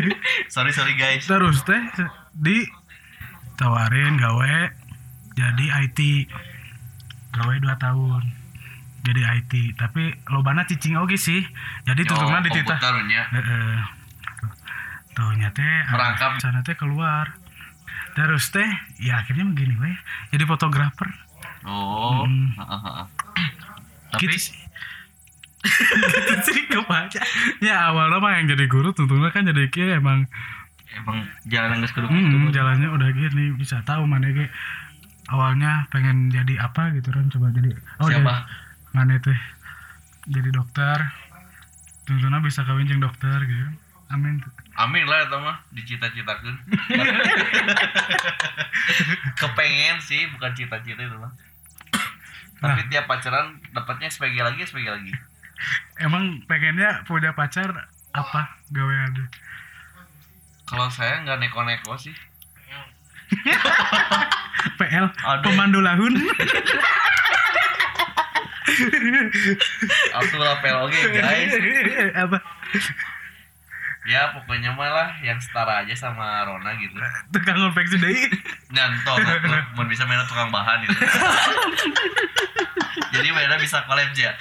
sorry 0.55 0.75
sorry 0.75 0.99
guys. 0.99 1.23
Terus 1.23 1.63
teh 1.63 1.83
di 2.35 2.67
tawarin 3.55 4.19
gawe 4.19 4.55
jadi 5.39 5.65
IT 5.87 5.99
gawe 7.31 7.55
2 7.59 7.63
tahun 7.79 8.23
jadi 9.05 9.21
IT 9.37 9.53
tapi 9.77 10.03
lobana 10.27 10.65
cicing 10.65 10.97
oge 10.97 11.15
sih 11.15 11.45
jadi 11.85 12.03
tutupnya 12.03 12.41
di 12.41 12.51
titah. 12.51 12.81
Heeh. 13.31 13.77
Taunya 15.13 15.47
teh 15.49 15.77
Merangkap. 15.87 16.41
sana 16.41 16.61
teh 16.61 16.75
keluar 16.75 17.37
terus 18.15 18.49
teh 18.49 18.67
ya 18.99 19.21
akhirnya 19.21 19.47
begini 19.47 19.75
weh 19.77 19.97
jadi 20.31 20.45
fotografer 20.45 21.07
Oh. 21.63 22.25
Hmm. 22.25 22.53
Tapi 24.11 24.21
gitu 24.23 24.37
sih 24.39 24.57
gitu 26.45 26.61
kebaca 26.71 27.21
ya 27.59 27.89
awalnya 27.89 28.19
mah 28.19 28.37
yang 28.37 28.47
jadi 28.47 28.65
guru 28.67 28.93
tentunya 28.93 29.31
kan 29.31 29.45
jadi 29.45 29.65
kia 29.67 29.97
emang 29.97 30.29
emang 30.95 31.25
jalan 31.45 31.81
nggak 31.81 31.89
kudu 31.91 32.07
Hmm, 32.07 32.51
jalannya 32.51 32.89
udah 32.91 33.09
gini 33.11 33.55
bisa 33.55 33.81
tahu 33.83 34.05
mana 34.05 34.29
ge 34.29 34.45
awalnya 35.27 35.89
pengen 35.89 36.29
jadi 36.29 36.61
apa 36.61 36.93
gitu 36.93 37.09
kan 37.09 37.25
coba 37.29 37.49
jadi 37.51 37.73
oh 37.99 38.07
Siapa? 38.07 38.21
jadi- 38.21 38.45
mana 38.95 39.19
teh 39.19 39.41
jadi 40.31 40.49
dokter 40.55 40.99
tentunya 42.07 42.39
bisa 42.41 42.63
kawin 42.63 42.87
jeung 42.87 43.03
dokter 43.03 43.37
gitu 43.45 43.69
amin 44.09 44.39
Amin 44.75 45.07
lah 45.07 45.23
eta 45.23 45.39
mah 45.39 45.63
dicita-citakeun. 45.71 46.51
Kepengen 49.39 50.03
sih, 50.03 50.27
bukan 50.35 50.51
cita-cita 50.51 50.99
itu 50.99 51.15
mah. 51.15 51.31
Tapi 52.59 52.83
tiap 52.91 53.07
pacaran 53.07 53.63
dapatnya 53.71 54.11
SPG 54.11 54.35
lagi, 54.43 54.67
SPG 54.67 54.87
lagi. 54.91 55.15
emang 56.03 56.43
pengennya 56.51 57.07
punya 57.07 57.31
pacar 57.39 57.87
apa 58.11 58.59
gawean 58.75 59.15
Kalau 60.67 60.91
saya 60.91 61.23
nggak 61.23 61.39
neko-neko 61.39 61.95
sih. 61.95 62.15
PL 64.79 65.07
Ada. 65.07 65.43
pemandu 65.47 65.79
lahun 65.83 66.15
Atuh 70.19 70.57
PLOG 70.63 70.95
guys. 71.15 71.53
apa 72.15 72.39
Ya 74.05 74.37
pokoknya 74.37 74.77
mah 74.77 74.93
lah 74.93 75.09
yang 75.25 75.41
setara 75.41 75.81
aja 75.81 75.97
sama 75.97 76.45
Rona 76.45 76.77
gitu. 76.77 76.93
tukang 77.33 77.57
konveksi 77.57 77.97
deui 77.97 78.29
Nyantol, 78.69 79.17
mau 79.81 79.89
bisa 79.89 80.05
main 80.05 80.21
tukang 80.29 80.53
bahan 80.53 80.85
gitu. 80.85 80.93
Jadi 83.17 83.29
mainnya 83.33 83.57
bisa 83.57 83.81
collab 83.89 84.13
ya. 84.13 84.37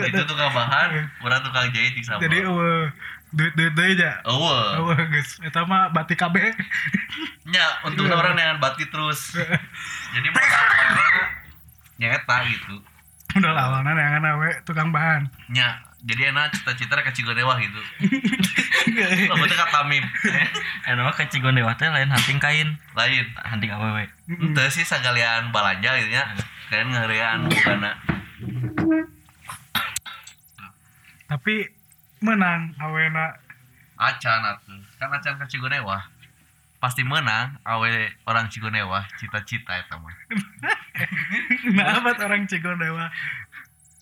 Itu 0.00 0.22
tukang 0.24 0.48
bahan, 0.48 1.12
kurang 1.20 1.44
tukang 1.44 1.68
jahit 1.76 1.92
di 1.92 2.00
sama. 2.00 2.24
jadi 2.24 2.48
eueuh 2.48 2.88
duit 3.36 3.52
duit 3.52 3.72
deui 3.76 3.92
aja 4.00 4.24
Oh, 4.24 4.48
eueuh 4.80 4.96
geus 5.12 5.44
eta 5.44 5.68
mah 5.68 5.92
batik 5.92 6.16
kabeh 6.16 6.56
nya 7.52 7.66
untuk 7.84 8.08
orang 8.08 8.32
dengan 8.32 8.56
batik 8.64 8.88
terus. 8.88 9.36
Jadi 10.16 10.28
modal 10.32 10.64
nyeta 12.00 12.36
gitu. 12.48 12.80
Udah 13.36 13.52
lawanan 13.52 13.96
yang 13.96 14.24
awe 14.24 14.50
tukang 14.64 14.90
bahan 14.90 15.28
Nya, 15.52 15.80
jadi 16.02 16.32
enak 16.32 16.56
cita-cita 16.56 16.98
ke 17.02 17.12
Cigondewa 17.12 17.58
gitu. 17.60 17.80
Rambutnya 19.30 19.56
kata 19.58 19.82
Tamim. 19.82 20.04
Eh, 20.86 20.94
nama 20.94 21.10
ke 21.12 21.26
Cigondewa 21.28 21.74
teh 21.74 21.90
lain 21.90 22.08
hunting 22.08 22.38
kain, 22.38 22.78
Lain. 22.94 23.26
hunting 23.42 23.70
awewe. 23.70 24.06
Ente 24.30 24.64
sih 24.70 24.86
sagalian 24.86 25.50
balanja 25.50 25.98
gitu 26.00 26.14
ya. 26.14 26.24
Kalian 26.70 26.88
ngerian 26.94 27.38
bukan 27.46 27.78
tapi 31.26 31.66
menang 32.22 32.70
awena 32.78 33.34
acan 33.98 34.40
atuh. 34.46 34.78
Kan 34.96 35.10
acan 35.10 35.34
ke 35.42 35.44
Cigonewa. 35.50 35.98
Pasti 36.76 37.02
menang 37.02 37.56
awe 37.64 37.90
orang 38.28 38.52
Cigonewa 38.52 39.08
cita-cita 39.16 39.76
eta 39.80 39.96
mah. 39.96 40.12
nah 41.76 42.00
apa 42.00 42.14
orang 42.20 42.44
Cigondewa 42.44 43.08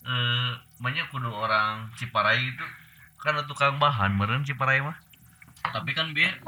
Eh, 0.04 0.52
banyak 0.84 1.08
kudu 1.08 1.32
orang 1.32 1.88
Ciparai 1.96 2.52
itu 2.52 2.66
kan 3.16 3.40
tukang 3.48 3.80
bahan 3.80 4.12
meureun 4.12 4.44
Ciparai 4.44 4.84
mah. 4.84 5.00
Tapi 5.64 5.96
kan 5.96 6.12
biar 6.12 6.44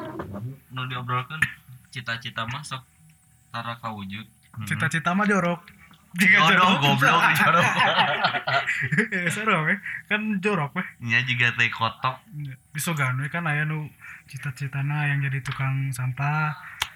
nu 0.76 0.84
diobrolkan 0.84 1.40
cita-cita 1.88 2.44
mah 2.44 2.60
sok 2.60 2.84
tara 3.48 3.80
kawujud. 3.80 4.28
cita-cita 4.68 5.12
mah 5.12 5.24
jorok 5.28 5.60
Jodoh 6.14 6.78
goblok 6.80 7.22
jorok. 7.40 7.66
Eh, 9.10 9.26
seru 9.28 9.66
weh 9.66 9.78
kan 10.06 10.38
jorok 10.40 10.72
weh 10.78 10.86
Nya 11.02 11.20
juga 11.26 11.50
teh 11.58 11.68
kotok. 11.68 12.22
bisa 12.70 12.94
kan 12.94 13.18
weh 13.18 13.28
kan 13.28 13.44
aya 13.44 13.66
nu 13.66 13.90
cita-citana 14.30 15.10
yang 15.10 15.20
jadi 15.26 15.42
tukang 15.42 15.90
sampah 15.90 16.54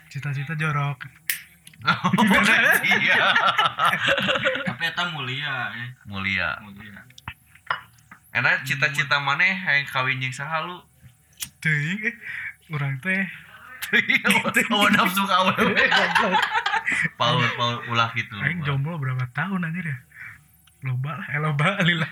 cita-cita 0.08 0.54
jorok 0.56 1.04
Iya. 3.00 3.16
Tapi 4.68 4.82
eta 4.84 5.04
mulia, 5.16 5.72
eh. 5.72 5.88
Mulia. 6.04 6.60
Mulia. 6.60 7.00
Enak 8.36 8.68
cita-cita 8.68 9.16
maneh 9.16 9.56
yang 9.56 9.88
kawin 9.88 10.20
jeung 10.20 10.32
saha 10.36 10.60
lu? 10.68 10.76
teuing 11.60 12.00
eh 12.08 12.16
urang 12.72 12.96
teh 13.00 13.24
Oh, 14.70 14.86
nafsu 14.94 15.22
ka 15.24 15.34
awewe. 15.42 15.74
Paul, 17.18 17.38
Paul 17.54 17.74
ulah 17.86 18.10
gitu. 18.12 18.34
aing 18.40 18.62
jomblo 18.62 18.98
berapa 18.98 19.22
tahun 19.30 19.62
anjir 19.62 19.86
ya 19.86 19.98
loba 20.80 21.12
lah 21.12 21.26
eh 21.28 21.38
loba 21.38 21.76
lila 21.88 22.08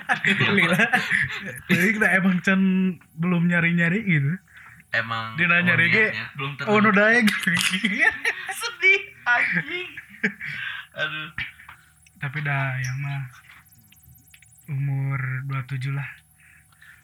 lila 0.53 0.83
teuing 1.67 1.97
dah 1.99 2.11
emang 2.15 2.37
can 2.41 2.61
belum 3.17 3.49
nyari-nyari 3.49 4.03
gitu 4.03 4.35
Emang 4.89 5.37
Dia 5.37 5.45
nanya, 5.47 5.77
Rege. 5.77 6.01
niatnya. 6.09 6.27
Belum 6.33 6.53
ter 6.57 6.65
oh 6.65 6.81
nu 6.81 6.89
daeng 6.91 7.29
sedih 7.29 9.03
anjing. 9.23 9.89
Aduh. 10.95 11.29
tapi 12.19 12.39
dah 12.41 12.73
yang 12.79 12.97
mah 12.99 13.23
umur 14.67 15.21
27 15.47 15.93
lah 15.93 16.09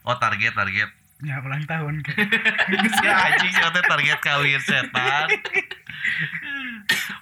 Oh, 0.04 0.16
target 0.16 0.52
target. 0.52 0.88
Ya 1.24 1.40
ulang 1.40 1.64
tahun 1.64 2.04
Ya 3.00 3.12
anjing 3.26 3.50
sih 3.50 3.62
target 3.82 4.20
kawin 4.20 4.60
setan. 4.60 5.28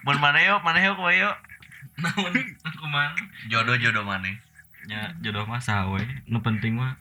Mun 0.02 0.18
mana 0.18 0.42
yuk, 0.42 0.60
mana 0.60 0.82
yuk, 0.82 0.98
kowe 0.98 1.10
yuk. 1.10 1.36
naon 1.98 2.34
kumaha? 2.76 3.14
Jodoh-jodoh 3.46 4.02
maneh. 4.02 4.34
Ya 4.90 5.14
jodoh 5.22 5.46
mah 5.46 5.62
sawe. 5.62 6.02
Nu 6.26 6.42
penting 6.42 6.74
mah 6.74 6.98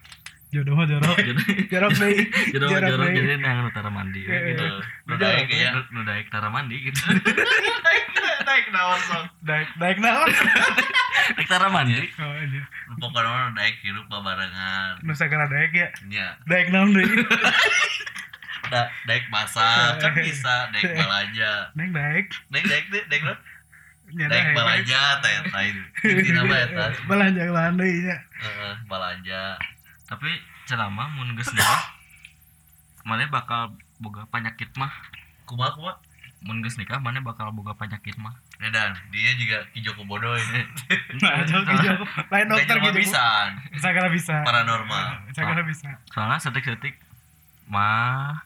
jodoh 0.52 0.76
mah 0.76 0.84
jorok 0.84 1.16
jodoh 1.28 1.48
jorok 1.72 1.92
deh 1.96 2.12
jodoh 2.52 2.68
Jorok 2.76 2.90
jorok 2.92 3.08
jadi 3.16 3.40
nang 3.40 3.64
nu 3.64 3.72
tara 3.72 3.88
mandi 3.88 4.20
gitu. 4.20 4.66
ya. 5.48 5.72
Nu- 5.72 5.88
Nu 5.96 6.02
daek 6.04 6.28
tara 6.30 6.52
mandi 6.52 6.76
gitu. 6.86 7.02
Naik 8.42 8.66
naon 8.70 9.00
sok. 9.02 9.24
daek 9.42 9.68
daek 9.76 9.98
naon 9.98 10.30
Daek 11.38 11.48
tara 11.48 11.68
mandi. 11.68 11.96
oh 12.18 12.34
iya 12.36 12.64
Pokoknya 12.98 13.30
mah 13.30 13.50
naik 13.54 13.76
hidup 13.80 14.06
barengan. 14.08 15.00
nu 15.02 15.14
sagara 15.14 15.46
daek 15.46 15.72
ya 15.72 15.88
Nya, 16.06 16.28
daek 16.46 16.70
naon 16.70 16.92
deui 16.92 17.08
da, 18.72 18.82
daek 19.06 19.28
masak 19.28 20.00
kan 20.00 20.14
bisa, 20.16 20.68
daek 20.70 20.92
balanja. 21.00 21.72
neng 21.74 21.92
daek 21.92 22.28
Daek 22.50 22.66
daek 22.66 22.86
deh, 22.90 23.04
daek 23.08 23.24
lo. 23.24 23.36
nya 24.12 24.26
Daek 24.28 24.52
balanja 24.52 25.02
teh 25.20 25.36
teh. 25.46 25.68
Intina 26.04 26.44
mah 26.44 26.60
eta. 26.60 26.86
balanja 27.06 27.42
lahan 27.48 27.76
deui 27.76 28.02
nya 28.02 28.18
Heeh, 28.18 28.74
balanja. 28.86 29.56
Tapi 30.06 30.28
ceramah 30.66 31.08
mun 31.12 31.36
geus 31.36 31.52
mana 33.02 33.26
bakal 33.28 33.74
boga 33.98 34.28
penyakit 34.28 34.70
mah 34.76 34.92
Kumaha 35.44 35.74
kumaha? 35.74 35.96
Mun 36.42 36.58
geus 36.60 36.74
nikah 36.74 36.98
mana 36.98 37.20
bakal 37.20 37.50
boga 37.50 37.74
penyakit 37.74 38.18
mah 38.18 38.34
Nedan, 38.58 38.94
dia 39.10 39.34
juga 39.34 39.66
kijoko 39.72 40.02
bodoh 40.04 40.34
ini. 40.34 40.62
nah 41.22 41.42
jauh 41.44 41.62
jauh 41.62 42.02
lain 42.28 42.46
dokter 42.48 42.78
gitu 42.80 42.98
bisa. 43.00 43.54
sagara 43.78 44.06
bisa 44.08 44.42
Paranormal. 44.42 45.30
sagara 45.32 45.62
bisa 45.62 45.90
soalnya 46.08 46.38
setik-setik 46.38 46.98
mah 47.68 48.42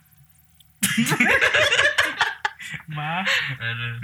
mah 2.87 3.23
Aduh. 3.57 3.95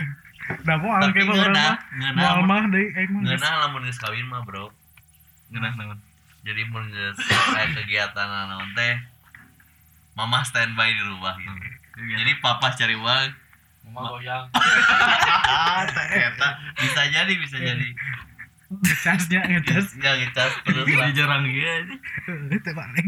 dah 0.64 0.76
mau 0.76 0.92
alang 0.94 1.12
Tapi 1.12 1.18
kayak 1.18 1.30
orang 1.30 1.44
ngeunah, 1.46 1.74
mah 1.94 2.12
mau 2.12 2.42
mah- 2.42 2.48
mah 2.62 2.64
deui 2.70 2.88
aing 2.92 3.10
mah 3.10 3.22
ngeunah 3.24 3.52
lamun 3.62 3.84
geus 3.84 4.00
kawin 4.00 4.26
mah, 4.26 4.42
Bro. 4.42 4.72
ngeunah 5.50 5.74
naon 5.76 6.00
Jadi 6.42 6.62
mun 6.66 6.88
geus 6.88 7.18
aya 7.52 7.68
kegiatan 7.74 8.28
naon 8.48 8.72
teh 8.74 8.96
Mama 10.12 10.42
standby 10.42 10.92
di 10.92 11.02
rumah 11.02 11.36
gitu. 11.36 11.56
Jadi 12.12 12.32
papa 12.38 12.68
cari 12.70 12.94
uang. 12.94 13.32
Mama 13.84 14.14
goyang. 14.14 14.46
Eta 16.22 16.50
bisa 16.78 17.02
jadi, 17.10 17.34
bisa 17.36 17.58
jadi. 17.58 17.88
ngecasnya 18.72 19.42
ngecas 19.52 20.00
Ya 20.00 20.16
ngecas 20.16 20.54
terus 20.64 20.88
lah. 20.88 21.04
Jadi 21.04 21.12
jarang 21.12 21.44
gitu 21.44 21.60
itu 21.60 22.56
itu 22.56 22.70
lah 22.72 22.88
itu 22.96 23.04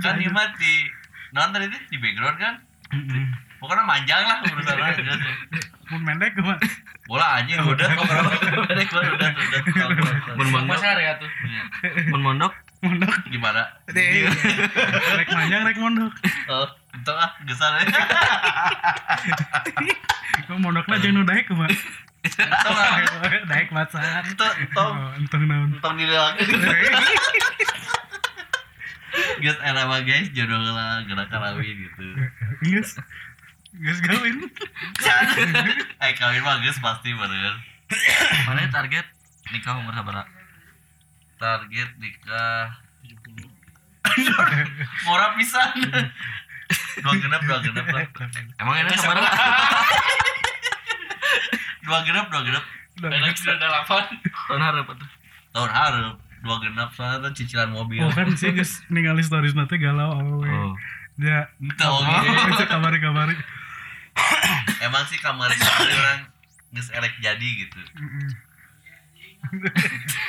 Kan 0.00 0.16
aja. 0.16 0.24
imat 0.24 0.50
di 0.56 0.72
non 1.30 1.52
tadi 1.52 1.68
teh 1.68 1.82
di 1.88 1.96
background 1.98 2.38
kan? 2.40 2.54
Pokoknya 3.58 3.84
manjang 3.84 4.24
lah 4.24 4.40
urusan 4.42 4.76
lain 4.76 4.96
geus. 4.98 5.20
Mun 5.88 6.00
pendek 6.02 6.32
kumaha? 6.34 6.56
bola 7.04 7.36
anjing 7.36 7.60
udah 7.60 7.84
pendek 8.64 8.88
mah 8.88 9.02
udah 9.04 9.28
udah 9.28 9.60
Mun 10.40 10.48
mondok, 10.48 10.72
Pasar 10.72 10.96
ya 10.96 11.12
tuh. 11.20 11.28
mun 12.08 12.22
mondok, 12.22 12.52
Mondok. 12.80 13.12
gimana. 13.28 13.60
Rek 15.20 15.28
manjang 15.28 15.62
rek 15.62 15.76
mondok. 15.76 16.12
oh 16.48 16.64
itu 16.92 17.12
ah 17.12 17.32
gesan 17.42 17.72
ya 17.80 17.86
Kok 20.42 20.58
mondokna 20.58 20.96
jeung 20.98 21.14
nu 21.14 21.24
daek 21.24 21.48
lah 21.50 21.68
Daek 23.50 23.68
macan. 23.70 24.22
itu 24.24 24.46
itu 24.60 24.78
Oh, 24.78 25.10
entong 25.14 25.44
naon. 25.44 25.70
tong 25.78 25.96
dilihat 25.96 26.38
Guys, 29.42 29.58
era 29.60 29.84
mah 29.84 30.00
guys, 30.00 30.30
jodoh 30.32 30.56
lah, 30.56 31.04
gerak 31.04 31.28
kawin 31.28 31.76
gitu. 31.76 32.06
Geus. 32.64 32.96
Geus 33.74 34.00
gawin. 34.00 34.48
Eh 35.98 36.12
kawin 36.16 36.40
mah 36.40 36.62
guys 36.62 36.78
pasti 36.78 37.12
bener. 37.12 37.52
mana 38.46 38.70
target 38.70 39.04
nikah 39.50 39.76
umur 39.76 39.92
sabaraha? 39.92 40.24
Target 41.36 41.90
nikah 41.98 42.72
murah 45.04 45.36
pisan. 45.36 45.70
Dua 47.02 47.14
genap, 47.18 47.40
dua 47.44 47.58
genap 47.60 47.86
lah. 47.90 48.06
Emang 48.60 48.74
enak 48.82 48.96
sabaraha? 48.98 49.30
Dua 51.82 51.98
genap, 52.06 52.30
dua 52.30 52.40
genap. 52.46 52.64
Enak 53.02 53.34
sudah 53.34 53.58
delapan. 53.58 54.06
Tahun 54.48 54.62
hareup 54.62 54.86
atuh. 54.86 55.08
Tahun 55.52 55.70
harap 55.70 56.14
dua 56.42 56.56
genap 56.62 56.88
soalnya 56.94 57.28
tuh 57.28 57.32
cicilan 57.42 57.70
mobil. 57.74 58.02
Oh 58.02 58.10
kan 58.10 58.30
sih 58.38 58.54
geus 58.54 58.82
ningali 58.90 59.22
stories 59.22 59.54
nanti 59.58 59.78
galau 59.82 60.14
awewe. 60.14 60.46
Oh. 60.46 60.74
Ya. 61.18 61.50
Oke. 61.58 61.84
Oh, 61.84 62.66
kabari-kabari. 62.66 63.36
Emang 64.86 65.04
sih 65.10 65.18
kamar 65.18 65.52
orang 65.52 66.30
nges 66.72 66.88
erek 66.94 67.14
jadi 67.20 67.48
gitu. 67.66 67.78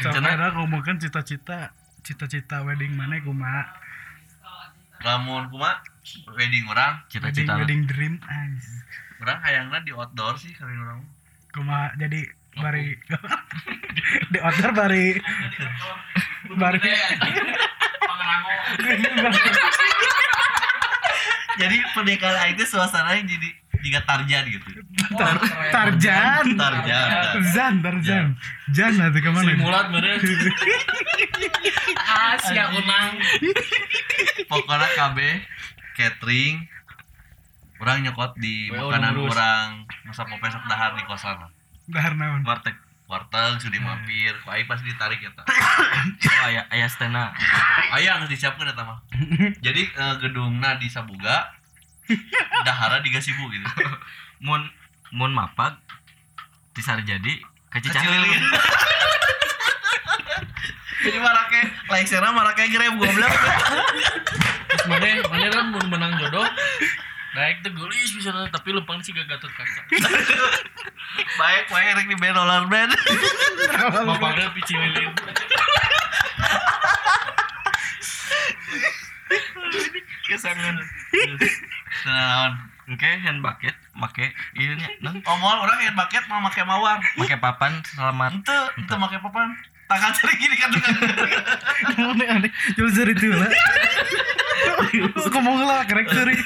Sampai 0.04 0.34
ada 0.36 0.54
ngomongkan 0.58 1.00
cita-cita 1.00 1.72
cita-cita 2.04 2.62
wedding 2.68 2.94
mana 3.00 3.18
kumaha? 3.24 3.64
Lamun 5.04 5.52
kuma 5.52 5.84
wedding 6.36 6.66
orang, 6.72 7.04
Wedding, 7.12 7.12
Cita-cita 7.12 7.54
wedding 7.60 7.84
dream 7.88 8.16
ais. 8.24 8.68
orang 9.24 9.40
hayangna 9.44 9.80
di 9.84 9.92
outdoor 9.92 10.36
sih 10.40 10.52
kawin 10.56 10.80
orang. 10.80 11.04
Kumaha 11.52 11.92
jadi 12.00 12.24
bari 12.56 12.96
di 14.34 14.38
outdoor 14.40 14.72
bari 14.76 15.20
bari. 16.56 16.80
Jadi 21.54 21.78
pernikahan 21.94 22.50
itu 22.58 22.66
suasananya 22.66 23.30
jadi 23.30 23.50
jika 23.84 24.00
Tarjan 24.08 24.48
gitu. 24.48 24.64
Tar, 25.20 25.38
Tarjan. 25.70 26.56
Tarjan. 26.56 27.10
Zan, 27.52 27.84
Tarzan. 27.84 28.40
Jan 28.72 28.94
lah 28.96 29.12
tuh 29.12 29.20
ke 29.20 29.30
mana? 29.30 29.52
Si 29.52 29.60
Mulat 29.60 29.88
meren. 29.92 30.18
Ah, 32.00 32.40
sia 32.40 32.72
unang. 32.72 33.20
Pokoknya 34.48 34.88
KB 34.96 35.18
catering 35.94 36.56
orang 37.84 38.08
nyokot 38.08 38.32
di 38.40 38.72
makanan 38.72 39.14
orang 39.20 39.70
masa 40.08 40.24
pope 40.24 40.48
sok 40.48 40.64
dahar 40.72 40.96
di 40.96 41.04
kosan 41.06 41.38
Dahar 41.92 42.16
naon? 42.16 42.42
Warteg. 42.48 42.74
warteg 43.04 43.60
sudah 43.62 43.78
mampir 43.84 44.32
ku 44.42 44.48
aing 44.50 44.66
pasti 44.66 44.90
ditarik 44.90 45.20
ya 45.22 45.30
tak 45.36 45.46
Oh 46.42 46.48
aya 46.50 46.66
aya 46.72 46.88
stena. 46.90 47.30
ayang 47.94 48.26
disiapkan 48.26 48.72
eta 48.74 48.82
mah 48.82 49.04
jadi 49.66 49.82
eh, 49.86 50.16
gedungna 50.24 50.80
di 50.82 50.88
Sabuga 50.90 51.52
dahara 52.68 53.00
di 53.04 53.10
Gasibu 53.12 53.48
gitu 53.52 53.68
Mun 54.46 54.68
mun 55.14 55.32
mapag 55.32 55.78
di 56.74 56.82
Sarjadi 56.82 57.38
ke 57.70 57.80
Kecilin. 57.80 57.96
Cicalilin. 57.96 58.44
jadi 61.04 61.20
marake 61.20 61.62
like 61.92 62.08
sana 62.10 62.32
marake 62.34 62.66
grab 62.72 62.96
goblok 62.98 63.34
Terus 64.74 64.86
mana 64.90 65.06
mana 65.30 65.48
kan 65.54 65.66
mun 65.70 65.86
menang 65.90 66.14
jodoh. 66.18 66.48
Baik 67.34 67.66
tuh 67.66 67.74
gulis 67.74 68.14
bisa 68.14 68.30
tapi 68.30 68.70
lempang 68.74 69.02
sih 69.02 69.10
gak 69.10 69.26
gatot 69.26 69.50
kaca. 69.54 69.82
baik 71.42 71.66
baik 71.70 71.88
rek 71.98 72.08
di 72.10 72.18
band 72.18 72.38
roller 72.38 72.66
band 72.70 72.94
Bapaknya 74.06 74.54
pici 74.54 74.74
lilin. 74.78 75.14
Kesangan. 80.30 80.76
Nah 82.06 82.52
Oke, 82.84 83.08
hand 83.08 83.40
bucket 83.40 83.72
make 83.96 84.36
ieu 84.60 84.76
nya 84.76 84.92
omol 85.24 85.56
orang 85.64 85.80
yang 85.88 85.96
bucket 85.96 86.20
mau 86.28 86.44
make 86.44 86.60
mawar 86.68 87.00
make 87.16 87.32
papan 87.40 87.80
selamat. 87.88 88.36
ente 88.36 88.58
ente 88.76 88.96
make 89.00 89.16
papan 89.24 89.56
tangan 89.88 90.12
cari 90.12 90.34
gini 90.36 90.56
kan 90.60 90.70
Aneh 92.12 92.28
aneh. 92.28 92.52
Jual 92.76 92.92
seri 92.92 93.16
itu 93.16 93.32
lah. 93.32 93.48
Ngomong 95.32 95.64
lah 95.64 95.88
kerek 95.88 96.12
seri. 96.12 96.36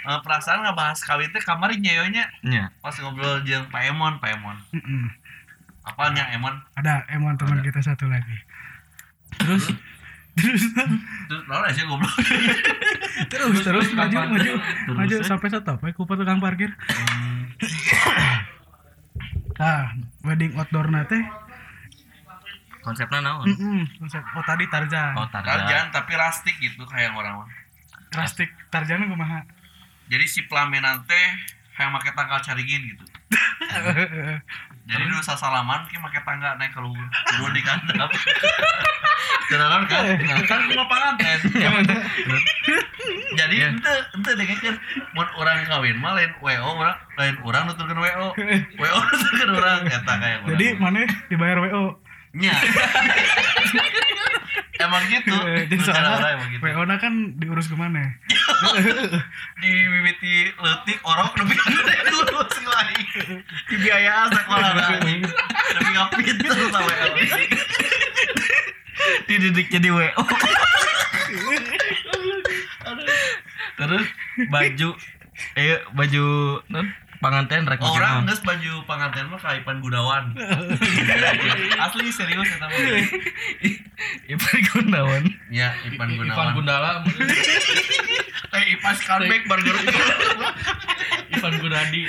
Eh, 0.00 0.18
perasaan 0.24 0.64
nggak 0.64 0.74
bahas 0.80 0.96
kawin 1.04 1.28
teh 1.28 1.44
kamar 1.44 1.76
nyeyonya 1.76 2.24
Nya. 2.40 2.72
pas 2.80 2.96
ngobrol 3.04 3.44
jeung 3.44 3.68
Pak 3.68 3.84
Emon 3.84 4.16
Pak 4.16 4.32
Emon 4.32 4.56
apa 5.84 6.02
nya 6.16 6.24
Emon 6.32 6.56
Ada 6.72 7.04
emang 7.12 7.36
teman 7.36 7.60
kita 7.60 7.84
satu 7.84 8.08
lagi. 8.08 8.32
Terus 9.36 9.70
terus 10.38 10.64
terus 11.26 11.42
lawan 11.50 11.66
aja 11.70 11.82
goblok 11.86 12.14
terus 13.30 13.58
terus 13.62 13.88
maju 13.94 14.16
maju 14.30 14.52
Terus, 14.60 14.96
maju 14.96 15.16
sampai 15.26 15.48
stop 15.50 15.80
eh 15.86 15.92
ku 15.94 16.02
tukang 16.06 16.38
parkir. 16.42 16.70
Nah, 19.60 19.92
wedding 20.24 20.56
outdoor 20.56 20.88
nate. 20.88 21.20
Konsepnya 22.80 23.20
naon? 23.20 23.44
Mm 23.44 23.84
konsep 24.00 24.24
oh 24.24 24.44
tadi 24.48 24.64
Tarzan. 24.72 25.12
Oh, 25.20 25.28
Tarjan 25.28 25.68
Tarzan. 25.68 25.86
tapi 25.92 26.12
rustic 26.16 26.56
gitu 26.64 26.80
kayak 26.88 27.12
orang 27.12 27.44
mah 27.44 27.48
Plastik 28.08 28.48
Tarzan 28.72 29.04
kumaha? 29.06 29.44
jadi 30.10 30.26
si 30.26 30.42
pelaminan 30.50 31.06
teh 31.06 31.28
kayak 31.78 31.90
make 31.94 32.10
tanggal 32.12 32.42
carigin 32.42 32.82
gitu 32.82 33.04
jadi 34.88 35.02
dulu 35.06 35.22
salaman 35.22 35.84
kayak 35.86 36.02
make 36.02 36.20
tangga 36.24 36.56
naik 36.56 36.72
ke 36.72 36.80
luhur 36.80 37.06
turun 37.36 37.52
di 37.52 37.62
kandang 37.62 38.10
Kenalan 39.50 39.82
kan? 39.90 40.04
Kan 40.46 40.60
cuma 40.70 40.86
panganten. 40.86 41.38
Jadi 43.34 43.54
Iya. 43.56 43.68
ente 43.74 43.94
ente 44.14 44.30
dengan 44.38 44.56
kan 44.62 44.74
mun 45.16 45.26
orang 45.38 45.66
kawin 45.66 45.96
mah 45.98 46.14
lain 46.14 46.30
WO 46.38 46.70
orang 46.78 46.96
lain 47.18 47.34
orang 47.42 47.62
nuturkeun 47.66 47.98
WO. 47.98 48.28
WO 48.78 48.98
nuturkeun 49.00 49.50
orang 49.58 49.80
eta 49.90 50.14
kayak. 50.22 50.38
Jadi 50.54 50.66
mana 50.78 51.02
dibayar 51.26 51.58
WO? 51.66 51.98
Nya. 52.36 52.54
emang 54.80 55.04
gitu. 55.12 55.34
Eh, 55.34 55.68
Jadi 55.68 55.82
soalnya 55.84 56.16
orang 56.16 56.32
emang 56.40 56.48
gitu. 56.56 56.62
WO 56.64 56.82
na 56.88 56.96
kan 56.96 57.12
diurus 57.36 57.68
ke 57.68 57.76
mana? 57.76 58.16
Di 59.60 59.70
mimiti 59.92 60.48
leutik 60.56 60.98
orok 61.04 61.36
nepi 61.36 61.54
dulu 62.08 62.40
si 62.48 62.64
lain. 62.64 63.04
Di 63.68 63.76
biaya 63.76 64.30
sekolah 64.32 64.70
anjing. 64.72 65.20
Nepi 65.76 65.90
ngapit 65.92 66.36
terus 66.40 66.70
sama 66.72 66.88
WO. 66.88 67.08
dididik 69.24 69.72
jadi 69.72 69.88
WO 69.90 70.22
terus 73.80 74.04
baju 74.52 74.88
eh 75.56 75.80
baju 75.96 76.24
non 76.68 76.86
panganten 77.20 77.68
rek 77.68 77.80
Orang 77.80 78.24
geus 78.24 78.40
baju 78.40 78.72
panganten 78.84 79.28
mah 79.28 79.36
ka 79.36 79.52
Ipan 79.52 79.78
Gunawan. 79.78 80.32
Asli 81.84 82.08
serius 82.08 82.48
eta 82.48 82.64
mah. 82.64 82.76
Ipan 84.32 84.58
Gunawan 84.66 85.24
Ya, 85.48 85.76
Ipan 85.84 86.08
Gunawan. 86.10 86.56
Gundala, 86.56 87.04
Eh, 88.56 88.64
Ipan 88.74 88.94
Skalbeck 88.96 89.44
burger. 89.46 89.76
Ivan 91.30 91.54
Gunadi. 91.60 92.02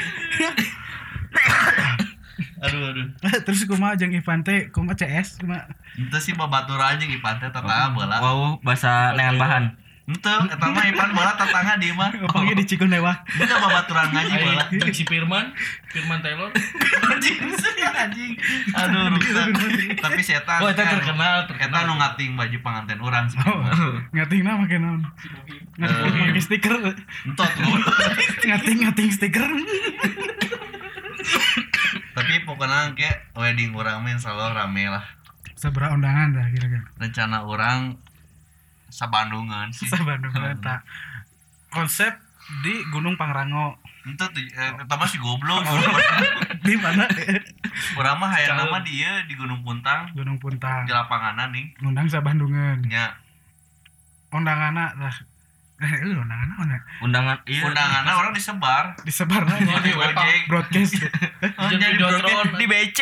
aduh, 2.62 2.82
aduh. 2.89 3.06
Terus 3.43 3.65
kumaha 3.65 3.93
jeung 3.93 4.10
Ivan 4.12 4.41
teh 4.41 4.69
kumaha 4.69 4.95
CS 4.95 5.38
kumaha? 5.38 5.69
Itu 5.93 6.17
sih 6.17 6.34
babaturan 6.34 6.97
jeung 6.97 7.12
Ipan 7.12 7.38
teh 7.38 7.50
tetangga 7.50 7.91
bola. 7.91 8.17
wow 8.17 8.41
bahasa 8.62 9.12
neangan 9.13 9.38
bahan 9.38 9.63
Ente, 10.02 10.28
eta 10.28 10.66
mah 10.66 10.84
Ipan 10.84 11.14
bola 11.14 11.32
tetangga 11.34 11.78
di 11.78 11.94
mah. 11.94 12.10
Pokoknya 12.26 12.58
di 12.58 12.66
Cikundewa. 12.66 13.14
Kita 13.24 13.56
babaturan 13.56 14.10
ngaji 14.10 14.34
bola. 14.36 14.64
Jeung 14.72 14.92
si 14.92 15.04
Firman, 15.06 15.54
Firman 15.88 16.20
Taylor. 16.20 16.50
Anjing, 17.12 17.38
anjing. 17.94 18.34
Aduh, 18.74 19.14
rusak. 19.14 19.46
Tapi 19.96 20.22
setan. 20.22 20.60
Oh, 20.60 20.68
eta 20.68 20.82
kan, 20.82 20.98
terkenal, 20.98 21.46
Eta 21.46 21.50
terkenal. 21.54 21.82
nu 21.86 21.94
ngating 21.96 22.34
baju 22.34 22.58
panganten 22.60 22.98
urang 22.98 23.26
sih. 23.28 23.38
Oh, 23.40 23.62
ngatingna 24.12 24.58
make 24.58 24.76
naon? 24.76 25.06
Ngating 25.78 26.14
Eh. 26.18 26.26
make 26.28 26.42
stiker. 26.42 26.74
Entot. 27.24 27.52
Ngating 28.42 28.78
ngating 28.82 29.10
stiker. 29.12 29.46
Tapi 32.12 32.34
pokoknya 32.44 32.92
kayak 32.94 33.32
wedding 33.34 33.72
orang 33.74 34.02
main 34.02 34.18
selalu 34.18 34.54
rame 34.54 34.90
lah. 34.90 35.04
Sabaraha 35.54 35.94
undangan 35.94 36.34
dah 36.34 36.48
kira-kira. 36.50 36.84
rencana 36.98 37.46
orang 37.46 37.96
sabandungan 38.92 39.72
sih. 39.72 39.88
Sabandungan 39.88 40.60
tak. 40.60 40.84
Konsep 41.72 42.12
di 42.62 42.84
Gunung 42.92 43.16
Pangrango. 43.16 43.80
Itu 44.04 44.22
tuh 44.22 44.44
eh, 44.44 44.72
pertama 44.76 45.08
si 45.08 45.18
goblok. 45.22 45.62
Di 46.66 46.74
mana? 46.78 47.06
Urang 47.98 48.18
mah 48.22 48.30
hayang 48.34 48.58
nama 48.58 48.82
dia 48.82 49.26
di 49.26 49.34
Gunung 49.38 49.62
Puntang. 49.62 50.10
Gunung 50.14 50.38
Puntang. 50.42 50.86
Di 50.86 50.94
lapanganan 50.94 51.54
nih. 51.54 51.70
Ngundang 51.82 52.10
Sabandungan. 52.10 52.82
Nya 52.86 53.18
undangan 54.32 54.72
lah 54.72 54.96
eh 55.82 56.06
lu 56.06 56.22
undangan 56.22 56.46
mana? 56.62 56.78
Undangan 57.02 57.42
iya. 57.50 57.66
Undangan. 57.66 58.06
orang 58.06 58.38
disebar. 58.38 58.94
Disebar 59.02 59.42
aja 59.50 59.82
di 59.82 59.92
broadcast. 60.46 60.94
Oh, 61.42 61.74
Jadi 61.74 61.98
broadcast 61.98 62.54
di 62.54 62.66
BC 62.70 63.00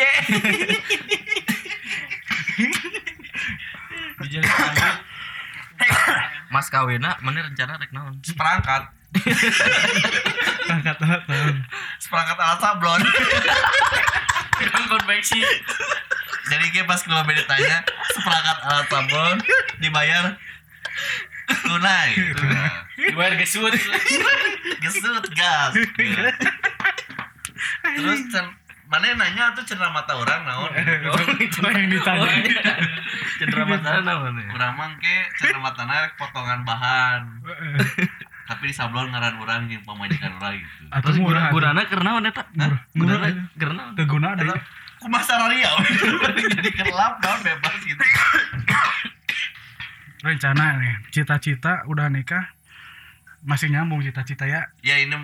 di 4.20 4.26
jalan 4.32 4.96
mas 6.50 6.66
kawina 6.66 7.14
mana 7.22 7.46
rencana 7.46 7.78
rek 7.78 7.94
naon? 7.94 8.18
Seperangkat. 8.26 8.90
Angkat 10.70 10.98
alat 11.02 11.22
tahun 11.26 11.56
seperangkat 11.98 12.38
alat 12.38 12.58
sablon. 12.62 13.00
Kan 14.60 14.84
konveksi. 14.86 15.40
Jadi 16.50 16.64
kayak 16.74 16.86
pas 16.90 17.00
kalau 17.02 17.22
ditanya 17.26 17.86
seperangkat 18.14 18.58
alat 18.66 18.86
sablon 18.90 19.36
dibayar? 19.78 20.34
Tunai 21.50 22.14
gitu. 22.18 22.44
Dibayar 23.10 23.34
gesut. 23.38 23.74
Gesut 24.82 25.24
gas. 25.34 25.72
Gitu. 25.74 26.22
terus 27.80 28.20
mana 28.90 29.06
yang 29.06 29.18
nanya 29.22 29.54
tuh 29.54 29.62
cerita 29.62 29.86
mata 29.94 30.18
orang 30.18 30.42
naon? 30.42 30.70
Cuma 31.54 31.70
yang 31.70 31.86
ditanya. 31.86 32.26
Cendera 33.38 33.62
mata 33.62 34.02
naon 34.02 34.34
ya? 34.34 34.50
Urang 34.50 34.74
mah 34.74 34.90
ke 34.98 35.30
cerita 35.38 35.62
mata 35.62 35.86
rek 35.86 36.18
potongan 36.18 36.66
bahan. 36.66 37.22
Tapi 38.50 38.66
di 38.66 38.74
sablon 38.74 39.14
ngaran 39.14 39.38
orang 39.38 39.70
yang 39.70 39.78
pemajikan 39.86 40.34
orang 40.42 40.58
gitu. 40.58 40.90
Atau 40.90 41.14
murah 41.22 41.54
guna 41.54 41.86
kerna 41.86 42.18
naon 42.18 42.26
eta? 42.26 42.42
Murah 42.98 43.30
Karena 43.54 43.94
ku 45.00 45.08
masalah 45.08 45.48
Riau 45.48 45.80
jadi 46.60 46.70
kelap 46.74 47.22
naon 47.22 47.40
bebas 47.46 47.78
gitu. 47.86 48.02
Rencana 50.26 50.82
nih 50.82 50.94
cita-cita 51.14 51.86
udah 51.86 52.10
nikah 52.10 52.58
masih 53.46 53.72
nyambung 53.72 54.04
cita-cita 54.04 54.44
ya? 54.44 54.68
Ya 54.84 55.00
ini 55.00 55.16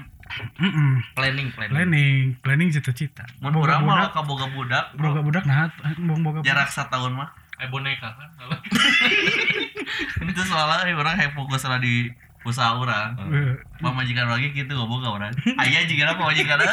Mm-mm. 0.60 1.00
planning 1.14 1.48
planning. 1.54 1.74
Planning 1.74 2.16
planning 2.42 2.68
cita-cita. 2.72 3.24
Mun 3.40 3.52
boga 3.54 3.78
urang 3.78 3.80
mah 3.86 3.96
budak. 3.96 4.12
ka 4.12 4.20
boga 4.22 4.46
budak. 4.52 4.84
Boga 4.96 5.20
budak 5.22 5.44
nah 5.46 5.70
boga 5.96 6.40
budak. 6.40 6.46
Jarak 6.46 6.68
setahun 6.70 7.12
mah. 7.14 7.30
Eh 7.56 7.68
boneka 7.72 8.12
kan? 8.12 8.28
Itu 10.30 10.42
soalnya 10.44 10.84
eh, 10.84 10.94
orang 10.96 11.16
yang 11.16 11.32
fokus 11.32 11.64
lah 11.64 11.80
di 11.80 12.12
usaha 12.44 12.76
orang. 12.76 13.16
Eh, 13.32 13.56
pemajikan 13.80 14.28
lagi 14.28 14.52
gitu 14.52 14.70
gak 14.70 14.90
boga 14.90 15.08
orang. 15.16 15.32
Ayah 15.56 15.82
juga 15.88 16.12
apa 16.12 16.20
pemajikan 16.20 16.60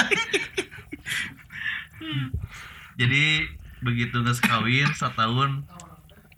jadi 2.93 3.49
begitu 3.81 4.21
nges 4.21 4.37
kawin 4.43 4.85
setahun 4.93 5.65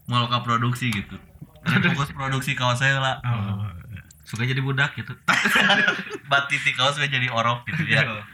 mau 0.08 0.30
ke 0.30 0.38
produksi 0.46 0.94
gitu. 0.94 1.18
Fokus 1.66 2.14
produksi 2.14 2.54
kaos 2.54 2.80
saya 2.80 3.02
lah. 3.02 3.18
Oh. 3.26 3.75
Suka 4.26 4.44
jadi 4.44 4.60
budak 4.60 4.98
gitu. 4.98 5.14
Bat 6.32 6.50
titik 6.50 6.74
kaos 6.74 6.98
sudah 6.98 7.08
jadi 7.08 7.30
orok 7.30 7.70
gitu 7.70 7.86
ya. 7.86 8.02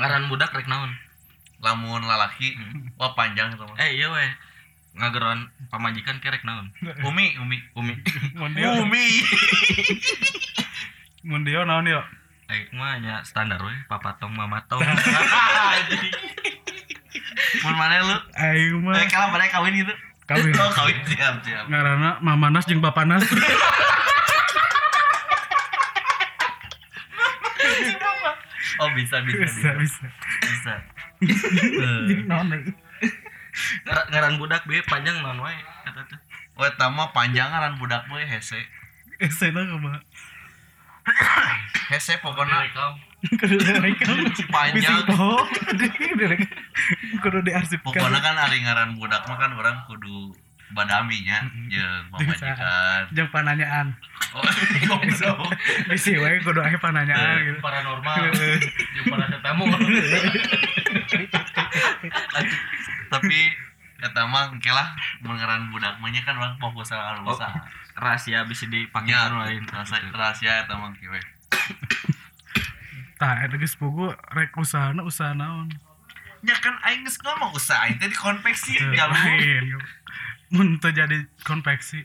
Ngaran 0.00 0.32
budak 0.32 0.50
rek 0.56 0.66
naon? 0.66 0.90
Lamun 1.60 2.02
lalaki 2.08 2.56
wah 2.96 3.12
panjang 3.12 3.52
itu 3.52 3.62
mah. 3.62 3.76
Eh 3.78 4.00
iya 4.00 4.08
weh. 4.08 4.30
Ngageron 4.96 5.52
pamajikan 5.68 6.18
kerek 6.24 6.42
naon? 6.48 6.72
Umi 7.08 7.36
umi 7.36 7.60
umi. 7.76 7.94
Mun 8.40 8.56
dia. 8.56 8.80
Umi. 8.80 9.04
Mun 11.28 11.44
dia 11.44 11.62
naon 11.68 11.86
yo 11.86 12.00
eh 12.44 12.68
mah 12.76 12.96
nya 13.00 13.20
standar 13.28 13.60
weh. 13.60 13.76
Papatong 13.92 14.32
mamatong 14.32 14.80
mun 17.64 17.74
mana 17.76 18.04
lu? 18.04 18.16
Aing 18.40 18.80
mah. 18.84 18.96
Eh 19.00 19.08
kalau 19.08 19.32
mereka 19.32 19.60
kawin 19.60 19.76
gitu 19.84 19.92
kawin. 20.24 20.52
Oh 20.56 20.70
kawin. 20.72 20.96
Siap 21.04 21.34
siap 21.44 21.64
ngaranna 21.68 22.18
mamanas 22.24 22.64
jeung 22.64 22.80
bapanas 22.80 23.24
oh 28.80 28.88
bisa 28.96 29.16
bisa 29.22 29.44
bisa. 29.44 29.70
Bisa 29.78 30.02
bisa. 30.42 30.74
Bisa. 31.20 31.44
Jadi 32.08 32.24
naon 32.26 32.48
Ngara- 33.86 34.08
ngaran 34.10 34.34
budak 34.42 34.66
be 34.66 34.82
panjang 34.82 35.14
naon 35.22 35.38
wae 35.38 35.54
kata 35.86 36.02
tuh. 36.10 36.18
Wah, 36.58 36.70
tama 36.74 37.14
panjangan 37.14 37.78
budak 37.78 38.06
mah 38.10 38.18
hese. 38.22 38.58
esena 39.22 39.62
kumaha 39.62 40.02
Hese 41.92 42.18
pokoknya 42.18 42.66
kudu 43.24 43.56
direkam 43.56 44.16
panjang. 44.48 45.00
kudu 47.18 47.38
diarsipkan 47.40 47.92
Pokoknya 47.92 48.20
kan 48.20 48.36
ari 48.38 48.60
ngaran 48.60 48.96
budak 48.96 49.24
mah 49.24 49.36
kan 49.36 49.52
orang 49.52 49.76
kudu 49.86 50.32
badaminya 50.72 51.38
jeung 51.68 52.04
pamajikan. 52.10 53.02
jeung 53.12 53.30
pananyaan 53.30 53.94
Oh, 54.34 54.42
goblok. 54.90 55.46
bisi 55.86 56.18
wae 56.18 56.42
kudu 56.42 56.58
aya 56.58 56.74
pananyaan 56.76 57.38
gitu 57.46 57.60
paranormal 57.60 58.16
jeung 58.94 59.06
para 59.06 59.24
tetamu 59.30 59.64
Tapi 63.08 63.38
kata 63.94 64.20
mah 64.26 64.52
engke 64.52 64.68
lah 64.68 64.90
mun 65.22 65.38
ngaran 65.38 65.70
budak 65.70 65.96
mah 65.96 66.10
kan 66.12 66.34
orang 66.36 66.54
fokus 66.58 66.90
sama 66.90 67.22
Oh. 67.22 67.32
usaha. 67.32 67.56
rahasia 67.94 68.42
bisa 68.44 68.66
Nya 68.66 69.30
anu 69.30 69.38
lain 69.38 69.62
rahasia 69.64 70.02
rahasia 70.10 70.66
eta 70.66 70.74
mah 70.74 70.90
kieu. 70.98 71.14
Tah 73.14 73.40
eta 73.40 73.54
geus 73.54 73.74
pugu 73.74 74.06
rek 74.28 74.52
usahana 74.54 75.02
usaha 75.02 75.32
naon. 75.32 75.70
Nya 76.40 76.54
kan 76.56 76.76
aing 76.82 77.02
geus 77.02 77.16
ngomong 77.18 77.52
usaha 77.52 77.82
aing 77.82 77.96
teh 77.96 78.06
di 78.06 78.14
konveksi 78.14 78.74
Teu 78.74 78.90
jalur. 78.90 79.14
lain. 79.14 79.64
Mun 80.50 80.76
teu 80.76 80.90
jadi 80.90 81.14
konveksi. 81.40 82.04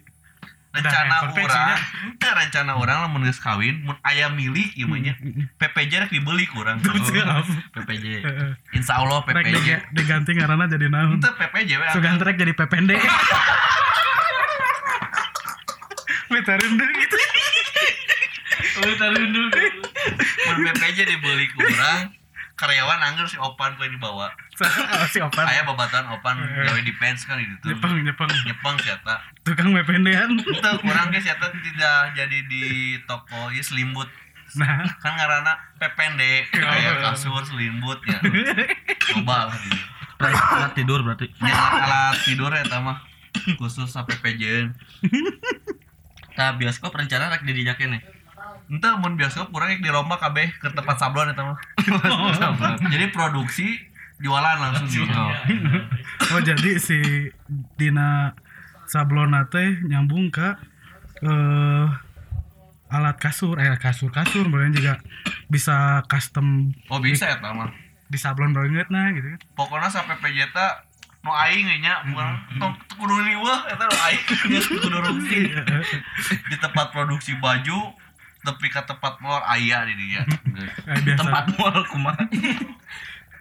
Rencana 0.69 1.25
konveksinya. 1.25 1.49
orang 1.49 1.81
ente 2.05 2.29
rencana 2.29 2.71
orang 2.75 2.97
lamun 3.03 3.25
geus 3.25 3.37
kawin 3.37 3.81
mun 3.81 3.97
aya 4.01 4.29
milik 4.29 4.69
ieu 4.73 4.85
mah 4.85 4.99
nya. 4.99 5.17
PPJ 5.55 5.91
rek 5.99 6.11
dibeli 6.11 6.45
kurang 6.45 6.77
Siap. 6.79 7.45
PPJ 7.73 8.05
Heeh. 8.21 8.51
Insya 8.71 8.97
Allah 8.97 9.17
Rek 9.19 9.33
PPJ 9.35 9.55
diga- 9.55 9.83
diganti 9.91 10.31
ngaranna 10.31 10.65
jadi 10.67 10.87
naon? 10.87 11.17
Itu 11.17 11.25
PPJ 11.27 11.69
we. 11.73 11.85
Sugan 11.89 12.17
rek 12.17 12.37
jadi 12.37 12.53
PPND 12.53 12.91
Mitarin 16.29 16.77
deh 16.77 16.89
gitu 16.95 17.17
oh 18.79 18.93
tarundu 18.95 19.41
Mun 20.47 20.57
PPJ 20.69 21.07
dibeli 21.07 21.47
kurang. 21.55 22.15
Karyawan 22.59 22.99
anggur 22.99 23.23
si 23.23 23.39
Opan 23.39 23.79
ku 23.79 23.87
yang 23.87 23.95
dibawa. 23.95 24.27
Oh, 24.59 25.07
si 25.07 25.23
Opan. 25.23 25.47
Aya 25.47 25.63
babatan 25.63 26.11
Opan 26.11 26.43
gawe 26.43 26.79
di 26.83 26.91
pens 26.99 27.23
kan 27.23 27.39
di 27.39 27.47
ditu 27.47 27.71
Jepang 27.71 27.95
Jepang 28.03 28.27
nyepeng 28.27 28.75
si 28.83 28.91
eta 28.91 29.15
tukang 29.47 29.71
PPND-an 29.71 30.35
itu 30.35 30.71
kurang 30.83 31.07
ge 31.15 31.23
si 31.23 31.31
eta 31.31 31.47
tidak 31.47 32.19
jadi 32.19 32.37
di 32.51 32.99
toko 33.07 33.47
ieu 33.55 33.63
selimut. 33.63 34.11
Nah. 34.59 34.83
Kan 34.99 35.15
ngaranna 35.15 35.55
PPND 35.79 36.51
kayak 36.51 36.99
kasur 36.99 37.39
selimut 37.47 38.03
ya. 38.03 38.19
Coba 39.15 39.47
lah 39.47 39.55
gitu. 39.55 39.79
Alat 40.19 40.75
tidur 40.75 40.99
berarti. 40.99 41.31
Nya 41.39 41.55
alat 41.55 42.19
tidur 42.27 42.51
eta 42.51 42.83
mah 42.83 43.07
khusus 43.55 43.87
sampai 43.89 44.17
PPJ 44.19 44.73
nah 46.37 46.55
bioskop 46.55 46.95
rencana 46.95 47.29
rek 47.29 47.43
didijakeun 47.43 47.99
nih 47.99 48.01
Entah 48.69 48.93
mun 48.95 49.17
bioskop 49.17 49.49
kurang 49.49 49.73
yang 49.73 49.81
dirombak 49.81 50.21
kabeh 50.21 50.53
ke 50.55 50.69
tempat 50.69 50.95
sablon 50.95 51.33
eta 51.33 51.41
mah. 51.41 51.57
Jadi 52.93 53.05
produksi 53.09 53.67
jualan 54.19 54.57
langsung 54.59 54.87
gitu. 54.87 55.09
Oh 56.29 56.37
jadi 56.37 56.77
si 56.77 56.99
Dina 57.73 58.35
Sablona 58.85 59.49
teh 59.49 59.81
nyambung 59.81 60.29
ke 60.29 60.45
eh 61.19 61.87
alat 62.89 63.17
kasur 63.17 63.57
eh 63.57 63.73
kasur 63.79 64.13
kasur 64.13 64.45
kemudian 64.45 64.69
juga 64.69 64.93
bisa 65.47 66.05
custom 66.05 66.69
Oh 66.85 67.01
bisa 67.01 67.25
ya 67.25 67.39
mah. 67.41 67.71
di 68.05 68.17
sablon 68.17 68.53
banget 68.53 68.89
nah 68.89 69.09
gitu 69.09 69.25
kan 69.25 69.39
Pokoknya 69.55 69.89
sampai 69.89 70.17
PJ 70.19 70.53
ta 70.53 70.85
nu 71.19 71.31
aing 71.31 71.65
nya 71.81 72.01
urang 72.09 72.37
tong 72.57 72.73
kudu 72.93 73.15
liwah 73.25 73.65
eta 73.65 73.83
nu 73.83 73.97
aing 74.05 74.21
geus 74.49 74.67
kudu 74.75 74.97
rugi. 74.99 75.49
Di 76.45 76.55
tempat 76.57 76.91
produksi 76.91 77.33
baju 77.37 77.93
tapi 78.39 78.71
ke 78.71 78.81
tempat 78.87 79.19
mall 79.19 79.43
aya 79.43 79.83
di 79.87 79.95
dia. 79.99 80.21
tempat 81.19 81.45
mall 81.59 81.83
kumaha 81.91 82.23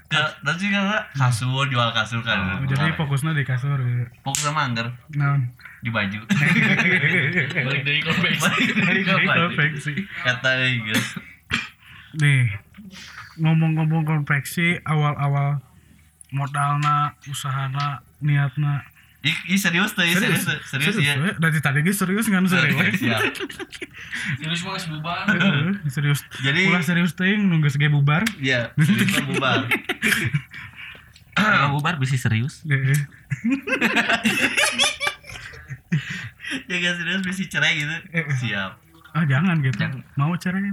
Ke 0.08 0.24
dan 0.40 0.56
sih 0.56 0.72
kan 0.72 1.04
kasur 1.12 1.68
jual 1.68 1.90
kasur 1.92 2.24
kan. 2.24 2.64
Oh, 2.64 2.64
jadi 2.64 2.96
fokusnya 2.96 3.36
di 3.36 3.44
kasur 3.44 3.76
gitu. 3.76 4.08
fokus 4.24 4.48
sama 4.48 4.64
Naon? 4.72 5.52
di 5.84 5.90
baju. 5.92 6.20
balik 7.68 7.82
dari 7.84 8.00
konveksi 8.02 8.50
Dari 8.72 9.02
konveksi. 9.04 9.92
Kata 10.24 10.50
guys. 10.64 11.06
Nih, 12.18 12.56
ngomong-ngomong 13.36 14.02
konveksi 14.08 14.80
awal-awal 14.82 15.60
modalna, 16.32 17.12
usahana, 17.28 18.00
niatna 18.24 18.84
Ih, 19.18 19.34
ih, 19.50 19.58
serius 19.58 19.98
tuh, 19.98 20.06
ih, 20.06 20.14
serius, 20.14 20.46
tuh, 20.46 20.54
serius, 20.62 20.94
ya. 20.94 21.18
dari 21.34 21.58
tadi 21.58 21.82
ge 21.82 21.90
serius 21.90 22.30
ngan 22.30 22.46
serius 22.46 22.70
we. 22.72 22.86
Siap. 22.94 23.22
Serius 24.38 24.62
mah 24.62 24.78
bubar. 24.78 25.26
Heeh, 25.26 25.74
serius 25.90 26.22
Jadi- 26.38 26.70
ulah 26.70 26.86
serius 26.86 27.18
teuing 27.18 27.42
nunggu 27.44 27.66
ge 27.66 27.90
bubar 27.90 28.22
Iya, 28.38 28.70
serius 28.78 29.18
bubar. 29.26 29.66
Kalau 31.34 31.74
bubar 31.74 31.98
bisa 31.98 32.14
serius. 32.14 32.62
Heeh. 32.62 32.94
Ya 36.64 36.76
gak 36.80 36.96
serius 36.96 37.20
bisa 37.24 37.44
cerai 37.48 37.76
gitu. 37.76 37.92
Siap. 38.40 38.72
ah 39.12 39.24
jangan 39.24 39.56
gitu 39.60 39.72
Jangan. 39.78 40.00
mau 40.14 40.36
cerai 40.36 40.68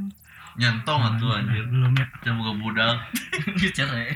Nyentong 0.55 1.01
atuh 1.01 1.31
anjir. 1.33 1.63
belum 1.67 1.91
ya 1.95 2.05
Can 2.21 2.35
boga 2.35 2.53
budak. 2.53 2.95
Cerai. 3.71 4.11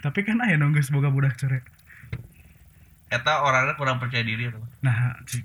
tapi 0.00 0.20
kan 0.22 0.36
aya 0.38 0.58
nunggu 0.58 0.78
semoga 0.80 1.08
budak 1.08 1.34
cerai 1.34 1.62
Eta 3.12 3.44
orangnya 3.44 3.76
kurang 3.76 4.00
percaya 4.00 4.24
diri 4.24 4.48
atau 4.48 4.64
nah 4.80 5.12
cik 5.28 5.44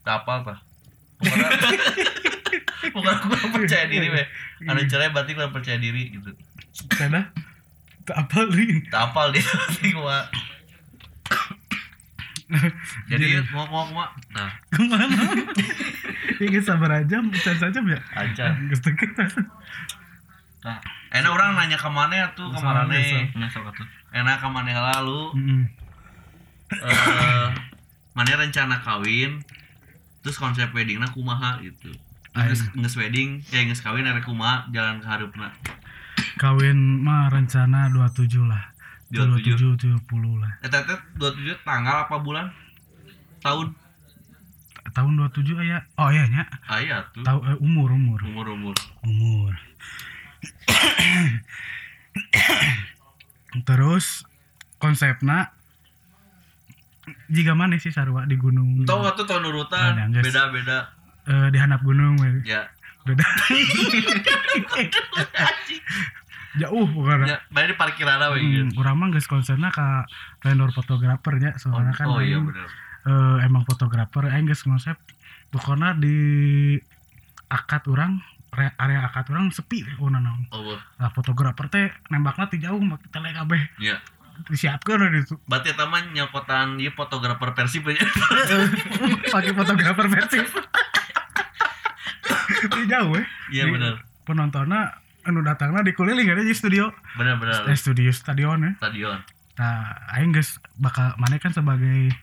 Tak 0.00 0.24
apa 0.24 0.32
apa. 0.40 0.54
Pokoknya 2.94 3.18
kurang 3.20 3.50
percaya 3.52 3.84
diri 3.90 4.08
weh. 4.08 4.26
Anu 4.64 4.80
cerai 4.88 5.12
berarti 5.12 5.36
kurang 5.36 5.52
percaya 5.52 5.76
diri 5.76 6.14
gitu. 6.14 6.30
kada 6.88 7.28
tak 8.06 8.16
apa 8.16 8.48
nih 8.48 8.80
Tak 8.88 9.12
apal 9.12 9.34
dia 9.34 9.44
gua. 9.92 10.24
Jadi 13.06 13.26
mau 13.54 13.66
mau 13.70 13.86
mau 13.90 14.06
nah 14.34 14.50
ke 14.72 14.82
mana 14.82 15.06
ini 16.40 16.58
sabar 16.58 17.04
aja 17.04 17.22
bukan 17.22 17.54
saja 17.60 17.78
ya 17.78 18.00
aja. 18.16 18.44
Nah, 20.60 20.76
Enak 21.10 21.30
orang 21.32 21.56
nanya 21.56 21.78
ke 21.78 21.88
mana 21.88 22.32
tuh 22.36 22.50
ke 22.52 22.58
Salah, 22.60 22.84
mana 22.84 22.92
biasa. 22.92 23.16
nya 23.34 23.46
sok 23.48 23.70
atuh. 23.70 23.86
Enak 24.12 24.38
ke 24.44 24.48
mana 24.50 24.70
lalu. 24.94 25.20
Eh 26.70 27.48
mana 28.14 28.36
rencana 28.36 28.78
kawin 28.82 29.42
terus 30.20 30.36
konsep 30.36 30.70
weddingnya 30.70 31.10
kumaha 31.10 31.58
gitu. 31.64 31.90
Nges, 32.30 32.62
nges 32.78 32.94
wedding 32.94 33.42
ya 33.50 33.66
nges 33.66 33.82
kawin 33.82 34.06
ada 34.06 34.22
kumaha 34.22 34.70
jalan 34.70 35.02
ke 35.02 35.06
harupna. 35.08 35.50
Kawin 36.38 37.02
mah 37.02 37.32
rencana 37.32 37.90
27 37.90 38.46
lah. 38.46 38.70
27. 39.10 39.74
27 39.74 40.06
70 40.06 40.38
lah. 40.38 40.52
Eh 40.62 40.70
tete 40.70 40.94
27 41.18 41.66
tanggal 41.66 42.06
apa 42.06 42.16
bulan? 42.22 42.54
Tahun? 43.42 43.74
Tahun 44.94 45.12
27 45.18 45.58
aya 45.58 45.82
oh 45.98 46.10
iya 46.14 46.24
nya. 46.30 46.46
Ayah 46.70 47.02
tuh. 47.10 47.26
Tahu 47.26 47.40
eh, 47.50 47.58
umur 47.58 47.90
umur. 47.90 48.22
Umur 48.22 48.46
umur. 48.54 48.76
Umur. 49.02 49.52
Terus 53.68 54.22
konsepna 54.78 55.52
jika 57.30 57.52
mana 57.52 57.74
sih 57.76 57.88
sarwa 57.88 58.22
di 58.24 58.34
gunung. 58.34 58.82
Tau 58.82 59.00
gak 59.00 59.14
tuh 59.14 59.24
tahun 59.24 59.46
urutan? 59.46 59.94
Nges. 60.10 60.26
beda 60.26 60.42
beda 60.50 60.78
Eh, 61.22 61.48
di 61.48 61.56
handap 61.56 61.80
gunung 61.80 62.16
we. 62.16 62.42
ya. 62.44 62.66
Beda. 63.00 63.22
Jauh 66.52 66.82
pokoknya. 66.84 67.26
Ya 67.28 67.38
baik 67.48 67.66
di 67.68 67.76
parkiran 67.76 68.18
apa 68.18 68.34
Hmm, 68.34 68.42
gitu. 68.42 68.74
urang 68.76 68.96
mah 68.96 69.08
geus 69.08 69.24
konserna 69.24 69.70
ka 69.70 70.02
vendor 70.40 70.68
fotografernya 70.70 71.54
oh, 71.54 71.60
soalnya 71.60 71.94
kan 71.94 72.06
oh 72.06 72.18
iya 72.18 72.42
bener. 72.42 72.66
eh, 73.04 73.46
emang 73.46 73.62
fotografer 73.62 74.26
aing 74.26 74.44
geus 74.44 74.60
konsep 74.60 74.98
pokoknya 75.48 75.94
di 75.94 76.16
akad 77.46 77.86
orang 77.86 78.18
re- 78.50 78.74
area 78.76 79.02
akad 79.04 79.30
orang 79.30 79.50
sepi 79.50 79.86
kuna 79.94 80.18
naon 80.18 80.42
oh 80.50 80.74
lah 80.96 81.10
fotografer 81.10 81.66
teh 81.68 81.86
nembakna 82.08 82.46
ti 82.46 82.58
jauh 82.58 82.78
mak 82.78 82.98
tele 83.08 83.30
kabeh. 83.30 83.62
Ya 83.78 84.02
disiapkeun 84.48 85.00
we 85.04 85.08
ditu 85.20 85.34
berarti 85.44 85.74
taman 85.76 86.14
nyokotan 86.14 86.80
iya 86.80 86.94
fotografer 86.94 87.52
persib 87.52 87.84
aja. 87.90 88.00
Pakai 89.34 89.52
fotografer 89.52 90.06
versi 90.08 90.38
ti 92.60 92.80
jauh 92.88 93.12
we 93.12 93.22
iya 93.50 93.66
Di- 93.66 93.72
bener 93.74 93.94
penontonnya 94.24 95.00
anu 95.26 95.44
datangna 95.44 95.84
dikeliling 95.84 96.30
ada 96.30 96.40
di 96.40 96.54
studio. 96.54 96.88
Bener 97.18 97.36
bener 97.36 97.68
eh, 97.68 97.76
studio 97.76 98.08
stadion 98.14 98.62
ya 98.64 98.72
stadion. 98.80 99.18
Nah 99.60 99.92
aing 100.16 100.32
geus 100.32 100.56
bakal 100.80 101.12
mana 101.20 101.36
kan 101.36 101.52
sebagai 101.52 102.14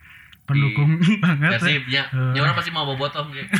pendukung 0.47 0.97
banget 1.23 1.51
ya. 1.53 1.59
persib 1.59 1.83
ya. 1.91 2.03
Eh. 2.09 2.33
ya 2.37 2.41
orang 2.41 2.55
pasti 2.55 2.71
mau 2.71 2.87
bobotong 2.87 3.29
kayak? 3.35 3.51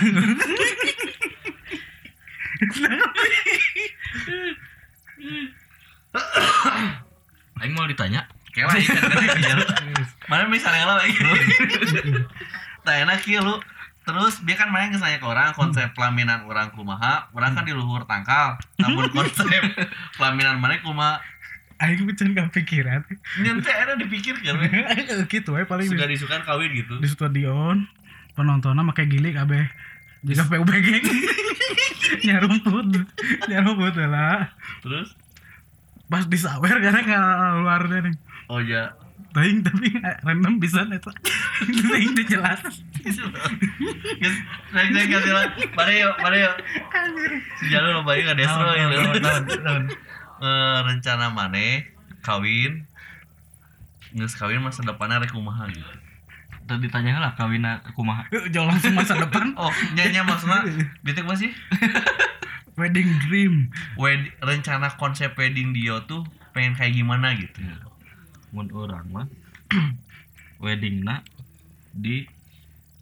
Aing 7.58 7.74
mau 7.74 7.90
ditanya. 7.90 8.26
Kayak 8.58 8.74
kan 8.74 9.12
kejar. 9.38 9.58
Mana 10.26 10.50
misalnya 10.50 10.84
lah 10.90 10.96
lagi. 11.06 11.14
Tak 12.88 13.04
enak 13.04 13.20
kieu 13.22 13.44
lu. 13.44 13.62
Terus 14.08 14.40
dia 14.48 14.56
kan 14.56 14.72
main 14.72 14.88
nanya 14.88 15.20
ke 15.20 15.28
orang 15.28 15.52
konsep 15.52 15.92
pelaminan 15.92 16.48
orang 16.48 16.72
kumaha, 16.72 17.28
orang 17.36 17.52
kan 17.52 17.68
di 17.68 17.76
luhur 17.76 18.08
tangkal. 18.08 18.56
Namun 18.80 19.12
konsep 19.16 19.46
pelaminan 20.16 20.58
mana 20.58 20.80
kumaha 20.80 21.20
aing 21.78 22.10
pican 22.10 22.34
kepikiran 22.34 23.06
nyente 23.38 23.70
ada 23.70 23.94
dipikir 23.94 24.34
kan. 24.42 24.58
we. 24.58 24.66
gitu 25.34 25.54
we 25.54 25.62
paling 25.66 25.86
Suka 25.86 26.10
di, 26.10 26.18
disukan 26.18 26.42
kawin 26.42 26.74
gitu. 26.74 26.98
di 26.98 27.06
stadion 27.10 27.86
penontonnya 28.34 28.82
make 28.82 29.06
gilik 29.06 29.38
kabeh 29.38 29.70
jika 30.26 30.50
PUBG 30.50 31.06
nyarumput 32.26 32.86
nyarumput 33.46 33.94
lah 34.10 34.50
Terus 34.82 35.14
pas 36.10 36.26
disawer 36.26 36.82
karena 36.82 37.04
keluarnya 37.06 38.10
nih 38.10 38.16
oh 38.48 38.60
ya 38.64 38.96
Taing 39.34 39.62
tapi 39.62 39.92
random 40.24 40.58
bisa 40.58 40.82
eta 40.88 41.12
Taing 41.62 42.12
teh 42.16 42.26
jelas 42.26 42.62
naik 44.74 44.90
naik 44.94 45.08
ganti 45.10 45.32
lah. 45.32 45.48
Mari 45.74 46.04
yuk, 46.04 46.16
mari 46.20 46.38
yuk. 46.44 46.56
Si 47.60 47.66
Jalur 47.72 48.00
lo 48.00 48.02
bayi 48.04 48.24
nggak 48.26 48.38
destro 48.40 48.68
ya. 48.76 48.88
Eh, 50.38 50.78
rencana 50.86 51.34
mana 51.34 51.82
kawin 52.22 52.86
nges 54.14 54.38
kawin 54.38 54.62
masa 54.62 54.86
depannya 54.86 55.24
rek 55.24 55.34
kumaha 55.34 55.66
gitu. 55.72 55.88
Tadi 56.68 56.84
ditanya 56.84 57.24
lah 57.24 57.32
kawina 57.34 57.80
kumaha. 57.96 58.28
jauh 58.52 58.68
langsung 58.68 58.94
masa 58.94 59.16
depan 59.18 59.56
Oh, 59.56 59.72
nyanyi 59.96 60.22
maksudnya 60.22 60.68
bitik 61.02 61.26
masih 61.26 61.50
wedding 62.78 63.08
dream 63.26 63.72
wed 63.98 64.30
rencana 64.44 64.92
konsep 65.00 65.34
wedding 65.40 65.74
dia 65.74 65.98
tuh 66.06 66.28
pengen 66.54 66.78
kayak 66.78 66.94
gimana 66.94 67.34
gitu. 67.40 67.64
Mun 68.52 68.68
urang 68.72 69.08
mah 69.12 69.28
weddingna 70.64 71.24
di 71.92 72.26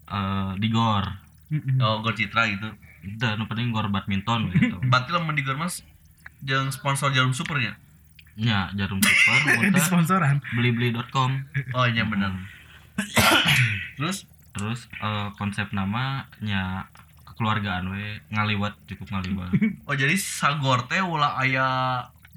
eh 0.05 0.51
di 0.57 0.67
gor. 0.69 1.05
Oh, 1.81 2.01
gor 2.01 2.13
citra 2.17 2.49
gitu. 2.49 2.69
Itu 3.05 3.25
nu 3.37 3.45
penting 3.45 3.69
gor 3.69 3.89
badminton 3.89 4.49
gitu. 4.53 4.77
Berarti 4.91 5.09
lah 5.13 5.21
di 5.33 5.43
gor 5.45 5.57
mas 5.57 5.85
jeung 6.41 6.69
sponsor 6.69 7.13
jarum 7.13 7.33
supernya. 7.33 7.77
Nya 8.35 8.73
jarum 8.75 8.99
super 8.99 9.39
di 9.75 9.81
sponsoran 9.81 10.41
blibli.com. 10.53 11.31
Oh, 11.73 11.85
iya 11.87 12.03
bener. 12.05 12.33
Terus 13.99 14.27
Terus 14.55 14.87
eh, 15.03 15.29
konsep 15.35 15.67
namanya 15.75 16.87
kekeluargaan 17.27 17.91
we 17.91 18.23
ngaliwat 18.31 18.79
cukup 18.87 19.19
ngaliwat. 19.19 19.51
oh 19.91 19.95
jadi 19.95 20.15
sagor 20.15 20.87
teh 20.87 21.03
ulah 21.03 21.35
aya 21.35 21.67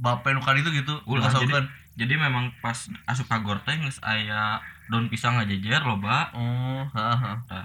bape 0.02 0.34
nu 0.34 0.42
itu 0.42 0.70
gitu. 0.74 0.98
Ulah, 1.06 1.30
Dikasaurkeun. 1.30 1.66
Jadi 1.98 2.14
memang 2.14 2.54
pas 2.58 2.78
asup 3.04 3.26
ka 3.26 3.42
gor 3.42 3.58
teh 3.60 3.74
geus 3.74 3.98
aya 4.00 4.62
daun 4.86 5.10
pisang 5.10 5.34
ngajejer 5.34 5.82
loba. 5.82 6.30
Oh, 6.30 6.86
heeh. 6.88 7.64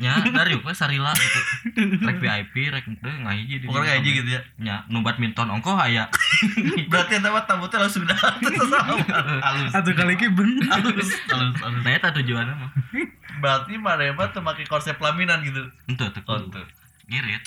Nya 0.00 0.16
dari 0.24 0.56
we 0.56 0.72
sarila 0.72 1.12
gitu. 1.12 1.40
Rek 2.00 2.16
VIP 2.18 2.72
rek 2.72 2.88
teu 2.88 3.12
ngahiji 3.12 3.60
di 3.60 3.68
Pokoknya 3.68 4.00
kayak 4.00 4.04
gitu 4.08 4.30
ya. 4.32 4.40
Nya 4.56 4.76
nu 4.88 5.04
badminton 5.04 5.52
ongko 5.52 5.76
aya. 5.76 6.08
Berarti 6.90 7.20
eta 7.20 7.28
mah 7.28 7.44
tabutnya 7.44 7.84
langsung 7.84 8.08
datang 8.08 8.40
Halus. 9.44 9.68
satu 9.68 9.92
kali 9.92 10.16
ki 10.16 10.32
bener 10.32 10.64
Halus, 10.72 11.12
halus, 11.28 11.52
halus. 11.60 11.84
Nah 11.84 11.92
eta 11.92 12.16
tujuanna 12.16 12.56
mah. 12.56 12.72
Berarti 13.44 13.76
mana 13.76 14.08
mah 14.10 14.32
tuh 14.32 14.40
pakai 14.40 14.64
konsep 14.64 14.96
pelaminan 14.96 15.44
gitu. 15.44 15.60
Henteu 15.84 16.08
teu 16.16 16.24
Oh, 16.24 16.40
kudu. 16.40 16.48
tuh. 16.56 16.66
Ngirit. 17.04 17.44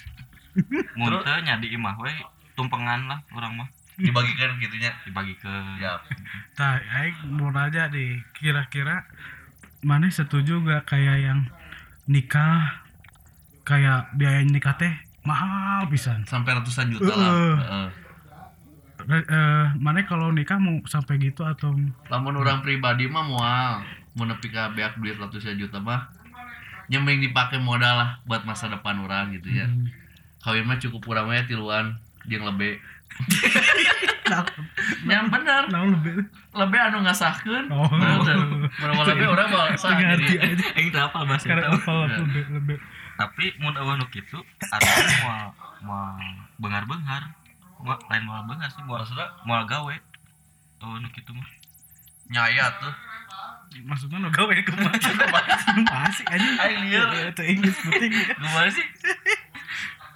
Mun 0.94 1.26
teu 1.26 1.38
nya 1.42 1.58
di 1.58 1.74
imah 1.74 1.98
we 1.98 2.14
tumpengan 2.54 3.10
lah 3.10 3.18
orang 3.34 3.58
mah 3.58 3.68
Dibagikan 4.04 4.60
gitunya. 4.60 4.92
dibagi 5.08 5.34
ke 5.40 5.54
Ya. 5.80 5.96
Nah, 6.60 6.76
aing 6.80 7.18
mau 7.32 7.50
nanya 7.50 7.88
deh, 7.88 8.20
kira-kira 8.36 9.08
mana 9.84 10.12
setuju 10.12 10.60
gak 10.64 10.92
kayak 10.92 11.24
yang 11.24 11.40
nikah 12.08 12.84
kayak 13.64 14.12
biaya 14.20 14.44
nikah 14.44 14.76
teh 14.76 14.92
mahal 15.24 15.88
pisan. 15.88 16.28
Sampai 16.28 16.56
ratusan 16.60 16.92
juta 16.92 17.12
lah. 17.16 17.32
Uh. 17.32 17.56
Heeh. 17.60 17.88
Re- 19.04 19.28
eh, 19.28 19.66
mana 19.84 20.08
kalau 20.08 20.32
nikah 20.32 20.56
mau 20.60 20.80
sampai 20.88 21.20
gitu 21.20 21.44
atau 21.44 21.76
Lamun 22.08 22.40
orang 22.40 22.64
pribadi 22.64 23.04
mah 23.12 23.24
moal 23.28 23.72
mau 24.16 24.24
nepi 24.24 24.48
ka 24.48 24.72
beak 24.72 24.96
duit 25.02 25.20
ratusan 25.20 25.60
juta 25.60 25.82
mah 25.82 26.08
nyemeng 26.88 27.20
dipakai 27.20 27.60
modal 27.60 28.00
lah 28.00 28.10
buat 28.28 28.48
masa 28.48 28.72
depan 28.72 29.04
orang 29.04 29.36
gitu 29.36 29.52
ya. 29.52 29.68
Kawin 30.44 30.68
mah 30.68 30.80
cukup 30.80 31.04
urang 31.08 31.32
we 31.32 31.40
tiluan 31.48 32.00
jeung 32.28 32.44
lebe. 32.48 32.80
yang 35.04 35.28
bener 35.28 35.68
Naon 35.70 36.00
lebih. 36.00 36.24
lebih 36.54 36.80
anu 36.80 37.04
ngasahkeun 37.04 37.66
Oh. 37.70 37.88
Lebih 39.04 39.28
orang 39.34 39.48
mah 39.52 39.68
sah 39.76 39.94
Ngerti 39.96 40.36
aja. 40.40 40.66
Aing 40.76 40.90
teu 40.92 41.04
apa 41.04 41.24
bahasa 41.28 41.46
Karena 41.48 41.68
eta. 41.70 41.78
apa 41.78 41.94
lebih 42.24 42.44
lebih. 42.56 42.78
Tapi 43.14 43.46
mun 43.62 43.76
eueuh 43.76 43.96
nu 44.00 44.08
kitu 44.10 44.38
ada 44.64 44.90
moal 45.24 45.46
moal 45.84 46.16
bengar-bengar. 46.58 47.36
Lain 47.84 48.24
moal 48.24 48.44
bengar 48.48 48.70
sih 48.72 48.84
moal 48.84 49.04
moal 49.44 49.64
gawe. 49.68 49.96
Eueuh 50.82 50.98
nu 51.00 51.10
kitu 51.12 51.32
mah. 51.32 51.48
nyaya 52.32 52.72
tuh 52.80 52.94
Maksudnya 53.84 54.22
nu 54.22 54.30
gawe 54.30 54.54
kumaha? 54.64 54.96
Masih 55.82 56.26
aja. 56.30 56.50
Aing 56.64 56.80
lieur. 56.88 57.10
Itu 57.34 57.44
Inggris 57.44 57.78
penting. 57.82 58.12
sih 58.72 58.88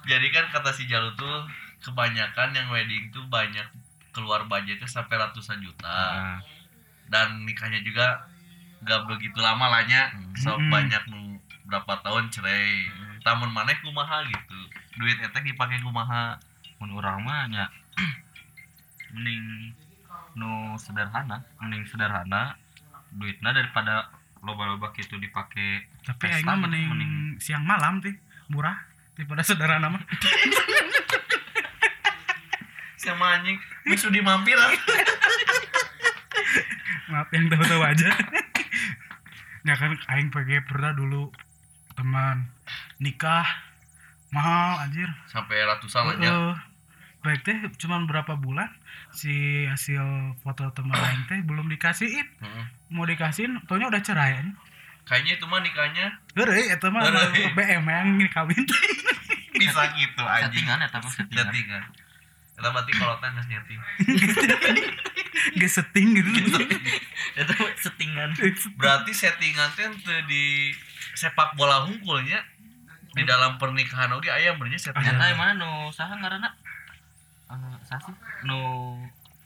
jadi 0.08 0.26
kan 0.32 0.48
kata 0.48 0.72
si 0.72 0.88
Jalu 0.88 1.12
tuh 1.20 1.44
kebanyakan 1.84 2.56
yang 2.56 2.72
wedding 2.72 3.12
tuh 3.12 3.20
banyak 3.28 3.62
keluar 4.18 4.42
budgetnya 4.44 4.84
sampai 4.84 5.14
ratusan 5.14 5.62
juta. 5.62 5.86
Nah, 5.86 6.42
dan 7.06 7.46
nikahnya 7.46 7.78
juga 7.80 8.26
gak 8.80 9.06
begitu 9.06 9.38
lama 9.38 9.70
lahnya 9.70 10.10
so 10.34 10.52
Hmm. 10.52 10.66
banyak 10.68 11.02
nu 11.06 11.38
berapa 11.64 11.94
tahun 12.00 12.26
cerai. 12.28 12.90
Tamun 13.20 13.48
maneh 13.48 13.78
kumaha 13.78 14.22
gitu. 14.24 14.58
Duit 14.96 15.18
etek 15.18 15.46
dipakai 15.46 15.78
kumaha. 15.78 16.34
Mun 16.76 16.90
urang 16.92 17.22
mah 17.22 17.46
nya 17.46 17.64
mending 19.12 19.72
nu 20.34 20.50
sederhana, 20.76 21.42
mending 21.58 21.82
sederhana 21.84 22.54
duitna 23.10 23.50
daripada 23.50 24.10
loba-loba 24.38 24.92
kitu 24.92 25.16
dipake 25.16 25.82
Tapi 26.00 26.22
Pesta 26.22 26.36
aing 26.36 26.44
mah 26.44 26.54
gitu, 26.54 26.62
mending 26.64 26.86
mending- 26.88 27.36
siang 27.38 27.64
malam 27.64 27.98
teh 27.98 28.14
murah 28.48 28.78
daripada 29.14 29.42
sederhana 29.48 29.88
mah. 29.88 30.02
sama 32.98 33.26
anjing 33.32 33.56
misu 33.84 34.10
di 34.10 34.18
mampir 34.18 34.58
Maaf 37.08 37.28
yang 37.30 37.48
tahu-tahu 37.48 37.80
aja. 37.82 38.10
ya 39.64 39.74
kan 39.74 39.92
aing 40.08 40.28
pergi 40.28 40.60
pernah 40.62 40.92
dulu 40.92 41.28
teman 41.92 42.48
nikah 42.98 43.44
mahal 44.28 44.80
anjir. 44.80 45.08
sampai 45.26 45.60
ratusan 45.62 46.04
lahnya 46.06 46.30
Heeh. 46.30 46.54
baik 47.18 47.40
teh 47.42 47.58
cuman 47.76 48.04
berapa 48.04 48.32
bulan 48.34 48.68
si 49.10 49.32
hasil 49.64 50.00
foto 50.38 50.68
teman 50.70 50.94
aing 50.94 51.24
teh 51.26 51.40
belum 51.42 51.66
dikasihin 51.66 52.24
Heeh. 52.38 52.64
mau 52.88 53.04
dikasihin 53.04 53.60
taunya 53.64 53.88
udah 53.88 54.00
cerai 54.00 54.36
anjing. 54.36 54.56
kayaknya 55.04 55.32
itu 55.34 55.44
mah 55.44 55.60
nikahnya 55.60 56.06
Heureuy 56.34 56.68
eta 56.68 56.88
mah. 56.88 57.02
BM 57.50 57.84
yang 57.84 58.08
kawin 58.30 58.62
bisa 59.60 59.82
gitu 59.94 60.22
anjing 60.22 60.64
settingan 60.64 60.78
eta 60.82 60.98
mah 60.98 61.12
settingan. 61.12 61.82
Kita 62.58 62.68
berarti 62.68 62.92
kalau 62.92 63.14
tanya 63.18 63.40
nyeting 63.40 63.80
Gak 65.54 65.70
setting 65.70 66.12
gitu 66.12 66.28
Eta 67.32 67.52
mah 67.54 67.70
settingan. 67.78 68.28
berarti 68.74 69.10
settingan 69.14 69.70
teh 69.72 69.86
teu 70.02 70.18
di 70.26 70.74
sepak 71.14 71.54
bola 71.54 71.86
hungkulnya 71.86 72.42
di 73.14 73.22
dalam 73.22 73.56
pernikahan 73.56 74.10
oke 74.12 74.26
aya 74.26 74.52
bernya 74.54 74.76
settingan 74.76 75.14
Eta 75.14 75.24
yang 75.24 75.38
mana 75.38 75.52
nu 75.56 75.70
saha 75.88 76.12
ngaranna? 76.14 76.50
Eh, 77.48 77.76
saha 77.80 77.98
sih? 78.04 78.14
Nu 78.44 78.58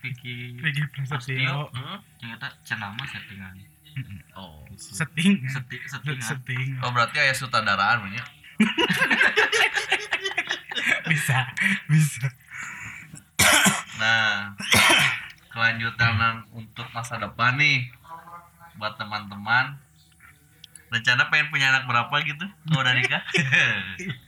Vicky 0.00 0.58
Lagi 0.58 0.80
Prasetyo 0.90 1.70
Heeh. 1.70 1.96
Eta 2.32 2.48
cenah 2.64 2.90
mah 2.90 3.06
settingan. 3.06 3.52
oh 4.40 4.64
setting 4.74 5.44
Seti, 5.46 5.76
settingan. 5.84 6.24
setting 6.24 6.80
oh 6.80 6.90
berarti 6.90 7.20
aya 7.20 7.30
sutradaraan 7.30 8.00
bernya 8.00 8.24
bisa 11.04 11.44
bisa 11.86 12.24
Nah, 14.02 14.50
kelanjutan 15.48 16.18
untuk 16.50 16.86
masa 16.90 17.16
depan 17.16 17.54
nih 17.54 17.86
buat 18.74 18.98
teman-teman. 18.98 19.78
Rencana 20.90 21.30
pengen 21.30 21.48
punya 21.48 21.70
anak 21.70 21.86
berapa 21.86 22.12
gitu? 22.20 22.44
Kalau 22.66 22.82
udah 22.82 22.92
nikah? 22.92 23.22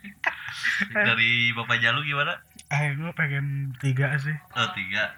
Dari 0.94 1.30
Bapak 1.52 1.76
Jalu 1.78 2.06
gimana? 2.06 2.38
ah 2.64 2.90
gue 2.90 3.12
pengen 3.12 3.70
tiga 3.76 4.16
sih 4.16 4.32
Oh, 4.52 4.66
tiga. 4.72 5.12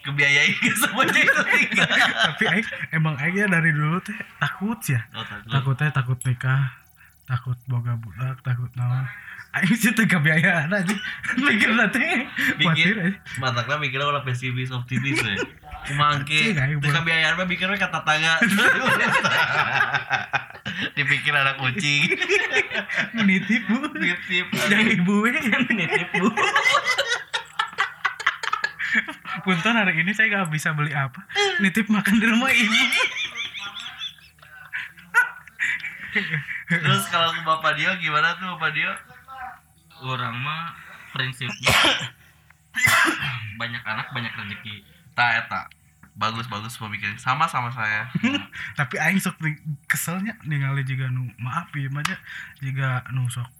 Kebiayai 0.00 0.52
ke 0.54 0.70
semuanya 0.74 1.16
itu 1.18 1.42
tiga. 1.42 1.84
tapi 2.30 2.44
aing 2.46 2.68
emang 2.92 3.18
aing 3.18 3.34
ya 3.34 3.46
dari 3.46 3.72
dulu 3.72 3.98
teh 3.98 4.14
takut 4.38 4.78
ya 4.84 5.02
Oh, 5.10 5.20
takut. 5.20 5.50
takutnya 5.50 5.90
takut 5.90 6.18
nikah 6.22 6.70
takut 7.24 7.56
boga 7.64 7.96
budak 7.96 8.36
takut 8.44 8.68
naon 8.76 9.08
aing 9.54 9.78
sih 9.78 9.94
teh 9.94 10.06
kebiayaan 10.10 10.66
aja 10.66 10.96
mikir 11.46 11.70
nanti. 11.78 12.26
Khawatir 12.58 12.98
aja 12.98 13.14
Mataknya 13.38 13.78
mikirnya 13.78 14.10
ulah 14.10 14.26
pesimis 14.26 14.74
optimis 14.74 15.22
we. 15.22 15.34
Kumangke, 15.86 16.58
teu 16.58 16.90
kebiayaan 16.90 17.38
mah 17.38 17.46
mikirnya 17.46 17.78
kata 17.78 18.02
tangga. 18.02 18.34
Dipikir 20.98 21.30
anak 21.30 21.62
kucing. 21.62 22.18
menitip 23.14 23.62
bu. 23.70 23.78
Nitip. 23.94 24.46
yang 24.74 24.90
ibu 24.90 25.22
we 25.22 25.30
yang 25.38 25.62
menitip 25.70 26.10
bu. 26.18 26.34
Punten 29.44 29.76
hari 29.76 30.00
ini 30.02 30.16
saya 30.16 30.30
gak 30.30 30.50
bisa 30.50 30.74
beli 30.74 30.90
apa. 30.96 31.22
Nitip 31.62 31.86
makan 31.86 32.18
di 32.18 32.26
rumah 32.26 32.50
ibu 32.50 32.74
Terus 36.68 37.04
kalau 37.10 37.30
ke 37.34 37.40
Bapak 37.42 37.74
Dio 37.78 37.90
gimana 37.98 38.34
tuh 38.38 38.46
Bapak 38.56 38.70
Dio? 38.74 38.90
Orang 40.04 40.36
mah 40.42 40.74
prinsipnya 41.14 41.70
banyak 43.60 43.82
anak 43.86 44.10
banyak 44.10 44.32
rezeki. 44.34 44.82
Ta 45.14 45.38
eta. 45.38 45.70
Bagus 46.14 46.46
bagus 46.46 46.78
pemikiran. 46.78 47.18
Sama 47.18 47.46
sama 47.50 47.70
saya. 47.74 48.06
Tapi 48.78 48.98
aing 48.98 49.18
sok 49.18 49.38
keselnya 49.90 50.38
ningali 50.46 50.86
juga 50.86 51.10
nu 51.10 51.30
maaf 51.38 51.70
ya 51.74 51.90
aja 51.90 52.16
juga 52.62 53.02
nu 53.10 53.26
sok 53.30 53.50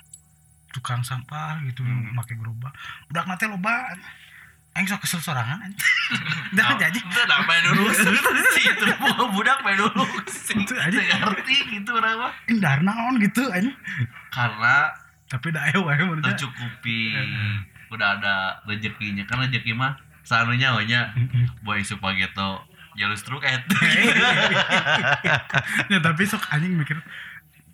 tukang 0.75 1.07
sampah 1.07 1.63
gitu 1.71 1.87
Hmm. 1.87 2.11
make 2.19 2.35
gerobak 2.35 2.75
udah 3.15 3.23
nate 3.31 3.47
loba 3.47 3.95
aing 4.75 4.87
sok 4.91 5.07
kesel 5.07 5.23
sorangan 5.23 5.63
anjing 5.63 5.79
dah 6.59 6.75
jadi 6.79 6.99
Udah 6.99 7.25
dah 7.31 7.41
main 7.47 7.63
dulu. 7.63 7.87
Itu 7.95 8.85
budak 9.35 9.59
main 9.63 9.79
dulu. 9.79 10.03
Itu 10.27 10.75
aja. 10.75 10.99
ngerti 10.99 11.57
gitu 11.79 11.91
orang 11.95 12.19
mah. 12.19 12.33
indar 12.51 12.83
naon 12.83 13.23
gitu 13.23 13.47
anjing 13.55 13.75
Karena 14.35 14.91
tapi 15.31 15.55
dah 15.55 15.63
ayo 15.71 15.87
menurut 15.87 16.27
saya. 16.27 16.35
tercukupi. 16.35 17.15
Udah 17.95 18.19
ada 18.19 18.35
rezekinya. 18.67 19.23
Kan 19.31 19.47
rezeki 19.47 19.79
mah 19.79 19.95
sanunya 20.25 20.73
wanya 20.75 21.13
boy 21.63 21.85
supageto 21.85 22.65
jalus 22.97 23.21
truk 23.27 23.43
et. 23.45 23.61
ya 25.91 25.99
tapi 26.01 26.23
sok 26.25 26.43
anjing 26.51 26.79
mikir 26.79 26.97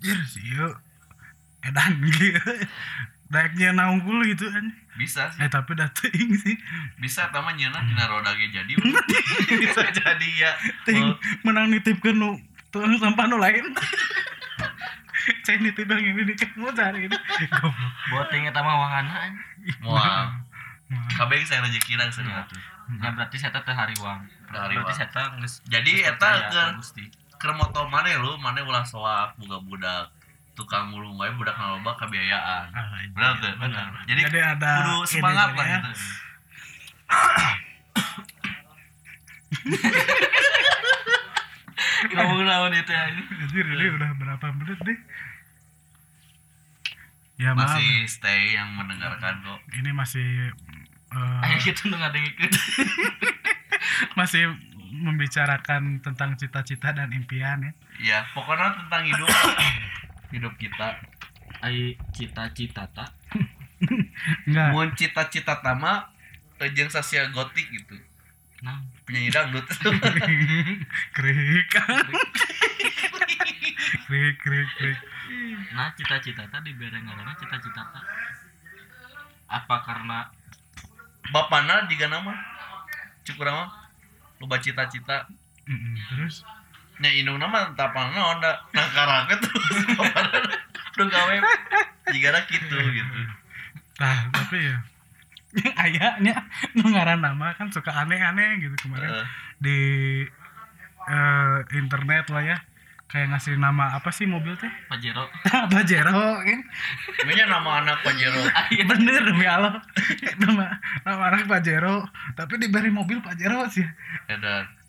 jir 0.00 0.18
sih 0.26 0.56
yuk 0.56 0.74
edan 1.60 2.00
gitu 2.08 2.40
Daeknya 3.30 3.70
naunggul 3.76 4.26
gitu 4.26 4.48
anjing 4.50 4.74
Bisa 5.00 5.32
sih. 5.32 5.40
eh 5.40 5.48
tapi 5.48 5.72
dah 5.72 5.88
teuing 5.90 6.36
sih 6.36 6.52
Bisa 6.96 7.32
taman 7.32 7.56
nyeuna 7.56 7.80
tina 7.80 8.04
roda 8.04 8.36
ge 8.36 8.52
jadi. 8.52 8.68
Bisa 9.62 9.80
jadi 9.90 10.28
ya. 10.36 10.52
Ting, 10.84 11.00
Oh, 11.00 11.16
menang 11.42 11.72
nitipkeun 11.72 12.14
nu 12.14 12.36
tukang 12.68 12.92
sampah 12.94 13.24
nu 13.24 13.36
lain 13.36 13.64
saya 15.44 15.56
nitip 15.58 15.84
yang 15.84 16.00
ini 16.02 16.22
di 16.22 16.34
kamu 16.34 16.72
cari 16.72 17.06
ini 17.06 17.16
goblok 17.50 17.92
Boteng 18.10 18.44
eta 18.44 18.60
mah 18.60 18.76
wahana. 18.76 19.30
Moal. 19.80 20.36
Kabeh 21.12 21.44
saya 21.44 21.62
rezeki 21.62 21.96
cenah 21.96 22.44
tuh. 22.44 22.60
Ya 22.98 23.08
berarti 23.14 23.36
saya 23.36 23.52
teh. 23.52 23.62
Teu 23.62 23.72
hariwang. 23.72 24.20
Berarti 24.48 24.92
saya 24.92 25.08
teh 25.08 25.24
Jadi 25.70 26.02
eta 26.02 26.28
ke 26.28 26.50
ka 26.50 26.64
Gusti. 26.74 27.04
keur 27.36 27.56
moto 27.56 27.88
maneh 27.88 28.20
lu 28.20 28.36
maneh 28.36 28.60
ulah 28.60 28.84
soak 28.84 29.32
buka 29.38 29.56
budak 29.64 30.12
tukang 30.60 30.92
mulung 30.92 31.16
wae 31.16 31.32
budak 31.32 31.56
naloba 31.56 31.96
kebiayaan. 31.96 32.68
Benar 33.16 33.40
tuh 33.40 33.56
benar. 33.56 33.88
jadi, 34.04 34.20
Jadi 34.28 34.38
ada 34.44 34.72
kudu 34.84 35.08
semangat 35.08 35.56
jadi 35.56 35.56
lah 35.56 35.66
ya. 35.66 35.80
gitu. 35.80 35.90
Ngomong 42.12 42.44
naon 42.44 42.72
itu 42.76 42.92
ya. 42.92 43.08
Anjir 43.08 43.64
ini 43.64 43.86
udah 43.96 44.10
berapa 44.20 44.46
menit 44.52 44.78
deh 44.84 44.98
ya 47.40 47.56
maaf. 47.56 47.80
Masih 47.80 48.04
stay 48.04 48.52
yang 48.52 48.68
mendengarkan 48.76 49.40
kok. 49.40 49.60
Ini 49.72 49.90
masih 49.96 50.52
eh, 51.16 51.44
Ayo 51.48 51.56
kita 51.64 51.88
ngadengikeun. 51.88 52.52
masih 54.20 54.52
membicarakan 54.90 56.04
tentang 56.04 56.36
cita-cita 56.36 56.92
dan 56.92 57.08
impian 57.16 57.64
ya. 57.64 57.72
Ya 58.00 58.18
pokoknya 58.36 58.76
tentang 58.84 59.02
hidup 59.08 59.24
hidup 60.30 60.54
kita. 60.56 60.98
Ai 61.60 61.98
cita-cita 62.14 62.86
ta. 62.90 63.06
enggak. 64.46 64.68
Mau 64.72 64.86
cita-cita 64.96 65.60
tama 65.60 66.08
jeung 66.76 66.92
sasia 66.92 67.24
gotik 67.32 67.64
gitu. 67.72 67.96
Nah, 68.60 68.84
penyanyi 69.08 69.32
dangdut 69.32 69.64
krik 71.16 71.64
krik. 71.64 71.68
Krik 74.04 74.36
krik 74.36 74.98
nah 75.70 75.94
cita-cita 75.94 76.42
ta 76.50 76.58
dibere 76.60 76.98
ngaranna 77.00 77.32
cita-cita 77.40 77.82
ta. 77.88 78.00
Apa 79.48 79.80
karena 79.86 80.28
bapana 81.32 81.88
juga 81.88 82.10
nama? 82.12 82.34
Cukup 83.24 83.48
mah 83.48 83.70
loba 84.42 84.60
cita-cita. 84.60 85.24
Terus 86.10 86.44
nya 87.00 87.10
indung 87.16 87.40
nama 87.40 87.72
tapang 87.72 88.12
naon 88.12 88.44
da 88.44 88.60
nah 88.76 88.86
karangnya 88.92 89.36
tuh. 89.40 89.56
Udah 91.00 91.06
gawe. 91.08 91.34
Jika 92.12 92.44
gitu 92.52 92.76
gitu. 92.76 93.14
Nah, 94.04 94.28
tapi 94.28 94.68
ya. 94.68 94.76
Ayahnya 95.82 96.46
nu 96.78 96.92
ngaran 96.92 97.24
nama 97.24 97.56
kan 97.58 97.72
suka 97.72 97.90
aneh-aneh 97.90 98.60
gitu 98.60 98.76
kemarin. 98.84 99.08
Eh, 99.10 99.26
di 99.58 99.78
eh, 101.08 101.56
internet 101.72 102.28
lah 102.28 102.44
ya. 102.44 102.58
Kayak 103.10 103.34
ngasih 103.34 103.58
nama 103.58 103.96
apa 103.96 104.12
sih 104.14 104.28
mobil 104.28 104.54
teh? 104.60 104.70
Pajero. 104.92 105.24
Pajero 105.72 106.44
kan? 106.44 106.60
Namanya 107.24 107.44
nama 107.48 107.70
anak 107.80 107.98
Pajero? 108.04 108.44
Bener 108.76 109.24
demi 109.24 109.48
Allah. 109.48 109.80
Nama 110.36 110.78
nama 111.08 111.22
anak 111.32 111.48
Pajero. 111.48 112.04
Tapi 112.36 112.60
diberi 112.60 112.92
mobil 112.92 113.24
Pajero 113.24 113.64
sih. 113.72 113.88
Edan 114.28 114.79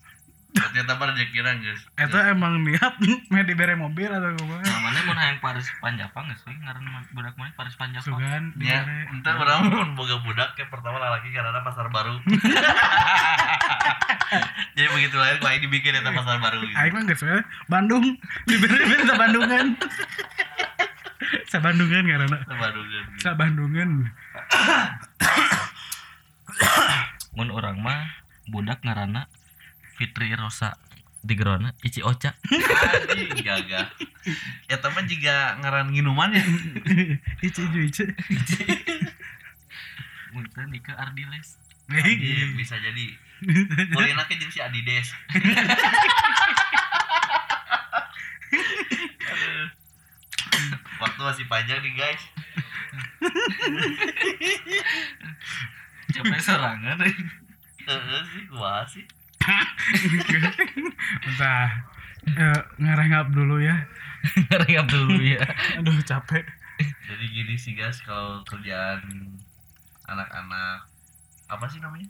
berarti 0.52 0.84
eta 0.84 0.94
rezekiran 1.00 1.64
guys? 1.64 1.80
Itu 1.96 2.18
emang 2.20 2.60
niat 2.60 3.00
mau 3.32 3.44
diberi 3.44 3.72
mobil 3.72 4.12
atau 4.12 4.36
gimana? 4.36 4.60
Namanya 4.60 5.00
mau 5.08 5.16
hayang 5.16 5.40
Paris 5.40 5.64
Panjapa 5.80 6.14
nggak 6.14 6.38
sih? 6.44 6.52
Ngaran 6.52 6.84
budak 7.16 7.34
mana 7.40 7.52
Paris 7.56 7.74
Panjapa 7.80 8.04
sugan 8.04 8.52
Ya, 8.60 8.84
diberi 8.84 9.16
entah 9.16 9.34
orang 9.40 9.72
mau 9.72 10.04
boga 10.04 10.20
budak 10.20 10.52
yang 10.60 10.68
pertama 10.68 11.00
laki 11.00 11.32
karena 11.32 11.64
pasar 11.64 11.88
baru. 11.88 12.20
Jadi 14.76 14.88
begitu 14.92 15.16
lahir 15.16 15.40
kau 15.40 15.48
dibikin 15.48 15.96
eta 15.96 16.12
pasar 16.12 16.36
baru 16.40 16.60
gitu. 16.64 16.76
Aing 16.76 16.92
mah 16.92 17.04
geus 17.08 17.24
Bandung 17.68 18.04
diberi 18.44 18.84
beri 18.84 19.04
sa 19.08 19.16
Bandungan 19.16 19.66
sa 21.48 21.58
Bandungan 21.60 22.04
karena. 22.04 22.38
Sa 23.20 23.32
Bandungan 23.36 24.12
mun 27.32 27.48
orang 27.48 27.80
mah 27.80 28.12
budak 28.52 28.84
ngarana 28.84 29.24
Fitri 30.02 30.34
Rosa 30.34 30.74
di 31.22 31.38
gerona 31.38 31.70
Ici 31.86 32.02
Ocha 32.02 32.34
gagah. 33.38 33.86
Ya 34.66 34.82
teman 34.82 35.06
juga 35.06 35.54
ngaran 35.62 35.94
minuman 35.94 36.34
ya. 36.34 36.42
ice 37.46 37.62
ju 37.70 37.80
ice 37.86 38.02
Munten 40.34 40.74
Nika 40.74 40.98
Ardiles 40.98 41.62
Iya, 41.92 42.56
bisa 42.58 42.74
jadi. 42.82 43.14
Enaknya 43.94 44.42
jeung 44.42 44.50
si 44.50 44.58
Adides. 44.58 45.14
Waktu 51.02 51.20
masih 51.22 51.46
panjang 51.46 51.78
nih 51.78 51.94
guys. 51.94 52.22
capek 56.12 56.40
serangan 56.42 56.98
Heeh 57.02 58.22
sih, 58.30 58.44
wah 58.56 58.86
sih. 58.88 59.04
Entah 61.26 61.66
eh, 62.26 62.60
ngerengap 62.78 63.30
dulu 63.30 63.58
ya 63.58 63.76
ngerengap 64.48 64.86
dulu 64.88 65.18
ya 65.18 65.42
aduh 65.78 65.98
capek 66.02 66.44
Jadi 66.82 67.24
gini 67.30 67.54
sih 67.54 67.76
guys, 67.76 68.00
kalau 68.02 68.42
kerjaan 68.42 69.02
anak-anak 70.04 70.88
apa 71.46 71.64
sih 71.68 71.78
namanya? 71.78 72.08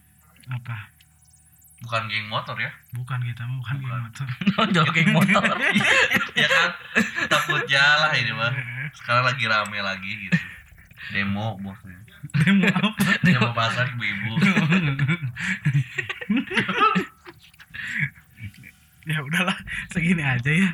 apa 0.49 0.89
Bukan 1.83 2.07
geng 2.07 2.31
motor 2.31 2.55
ya? 2.57 2.71
bukan 2.95 3.19
kita 3.21 3.43
mah 3.43 3.59
bukan 3.59 3.75
Bukan. 3.75 3.91
geng 3.91 4.03
motor 4.07 4.27
nonjol 4.55 4.87
geng 4.95 5.11
motor 5.11 5.43
ya 6.39 6.47
kan 6.47 6.71
takutnya 7.27 7.85
lah 7.99 8.13
ini 8.15 8.33
mah. 8.33 8.53
Sekarang 8.95 9.25
lagi 9.27 9.45
rame 9.45 9.79
lagi 9.81 10.13
gitu. 10.29 10.39
Demo 11.11 11.59
bosnya. 11.59 11.99
demo 12.39 12.71
apa 12.71 13.03
Demo 13.27 13.51
pasar 13.51 13.91
ibu-ibu. 13.91 14.33
Ya 19.09 19.19
udahlah 19.23 19.59
segini 19.91 20.23
aja 20.23 20.51
ya 20.51 20.71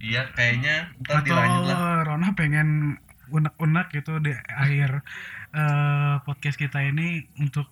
Iya, 0.00 0.32
kayaknya 0.32 0.88
ntar 1.04 1.20
atau 1.20 1.28
dilanjut 1.28 1.76
lah. 1.76 2.08
Rona 2.08 2.32
pengen 2.32 2.96
unek-unek 3.28 3.92
gitu 3.92 4.16
di 4.16 4.32
akhir 4.32 5.04
eh, 5.52 6.14
podcast 6.24 6.56
kita 6.56 6.80
ini 6.80 7.28
untuk 7.36 7.68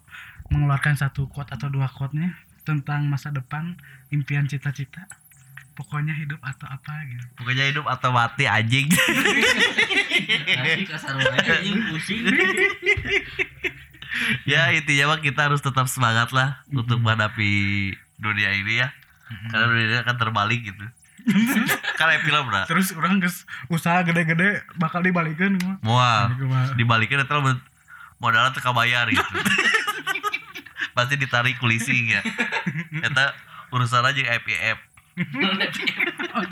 mengeluarkan 0.52 1.00
satu 1.00 1.24
quote 1.32 1.56
atau 1.56 1.72
dua 1.72 1.88
quote-nya 1.88 2.36
tentang 2.68 3.08
masa 3.08 3.32
depan, 3.32 3.80
impian 4.12 4.44
cita-cita, 4.44 5.08
pokoknya 5.72 6.12
hidup 6.20 6.36
atau 6.44 6.68
apa 6.68 7.00
gitu. 7.08 7.24
Pokoknya 7.40 7.64
hidup 7.72 7.88
atau 7.88 8.12
mati 8.12 8.44
anjing. 8.44 8.92
kasar 10.84 11.16
anjing 11.16 11.80
pusing 11.88 12.28
ya 14.44 14.72
intinya 14.72 15.14
mah 15.14 15.20
kita 15.20 15.48
harus 15.48 15.60
tetap 15.60 15.86
semangat 15.88 16.32
lah 16.32 16.64
untuk 16.72 17.00
menghadapi 17.00 17.92
dunia 18.20 18.50
ini 18.56 18.84
ya. 18.84 18.92
Karena 19.48 19.64
dunia 19.68 19.86
ini 19.86 19.96
akan 20.00 20.16
terbalik 20.16 20.60
gitu. 20.64 20.84
Karena 21.98 22.20
film 22.22 22.46
lah. 22.48 22.64
Terus 22.64 22.94
orang 22.96 23.20
geus 23.20 23.44
usaha 23.68 24.00
gede-gede 24.00 24.64
bakal 24.80 25.04
dibalikin 25.04 25.60
mah. 25.84 26.32
dibalikin 26.74 27.20
itu 27.20 27.36
modalnya 28.18 28.54
teka 28.56 28.72
bayar 28.72 29.06
gitu. 29.12 29.22
Pasti 30.96 31.14
ditarik 31.14 31.62
kulisi 31.62 32.10
ya 32.10 32.18
itu 32.90 33.24
urusan 33.70 34.02
aja 34.02 34.22
FPF 34.42 34.78
Oh, 36.28 36.44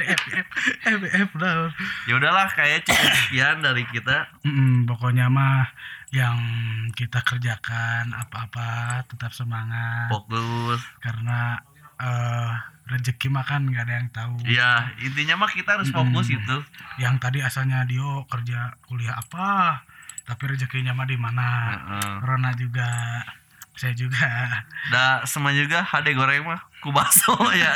FF 0.82 1.30
dah. 1.38 1.70
ya 2.10 2.14
udahlah 2.18 2.50
kayak 2.50 2.82
cukup 2.82 3.12
sekian 3.14 3.62
dari 3.62 3.86
kita. 3.86 4.26
Mm, 4.42 4.90
pokoknya 4.90 5.30
mah 5.30 5.70
yang 6.10 6.34
kita 6.90 7.22
kerjakan 7.22 8.10
apa-apa 8.10 9.02
tetap 9.06 9.30
semangat. 9.30 10.10
Fokus. 10.10 10.82
Karena 10.98 11.62
eh 11.98 12.52
rezeki 12.86 13.26
mah 13.28 13.42
kan 13.42 13.66
nggak 13.66 13.82
ada 13.82 13.94
yang 13.98 14.08
tahu. 14.10 14.34
ya 14.46 14.94
intinya 15.00 15.34
mah 15.36 15.50
kita 15.50 15.74
harus 15.74 15.90
fokus 15.90 16.30
Mm. 16.30 16.38
itu 16.38 16.56
Yang 16.96 17.14
tadi 17.18 17.38
asalnya 17.40 17.82
Dio 17.82 18.22
kerja 18.24 18.78
kuliah 18.86 19.18
apa, 19.18 19.82
tapi 20.22 20.42
rezekinya 20.46 20.94
mah 20.94 21.04
di 21.04 21.18
mana? 21.18 21.48
Heeh. 21.74 22.12
Rona 22.22 22.54
juga, 22.54 22.86
saya 23.74 23.90
juga. 23.92 24.62
Dah 24.88 25.26
semua 25.26 25.50
juga 25.50 25.82
hade 25.82 26.14
goreng 26.14 26.46
mah 26.46 26.62
kubaso 26.78 27.34
ya 27.58 27.74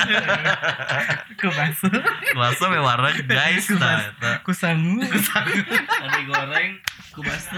kubaso 1.35 2.65
me 2.71 2.79
warna 2.79 3.11
guys 3.27 3.67
nah, 3.75 3.99
eta. 4.07 4.33
kusangu. 4.47 5.03
ada 5.03 6.19
goreng 6.23 6.79
kubas 7.11 7.43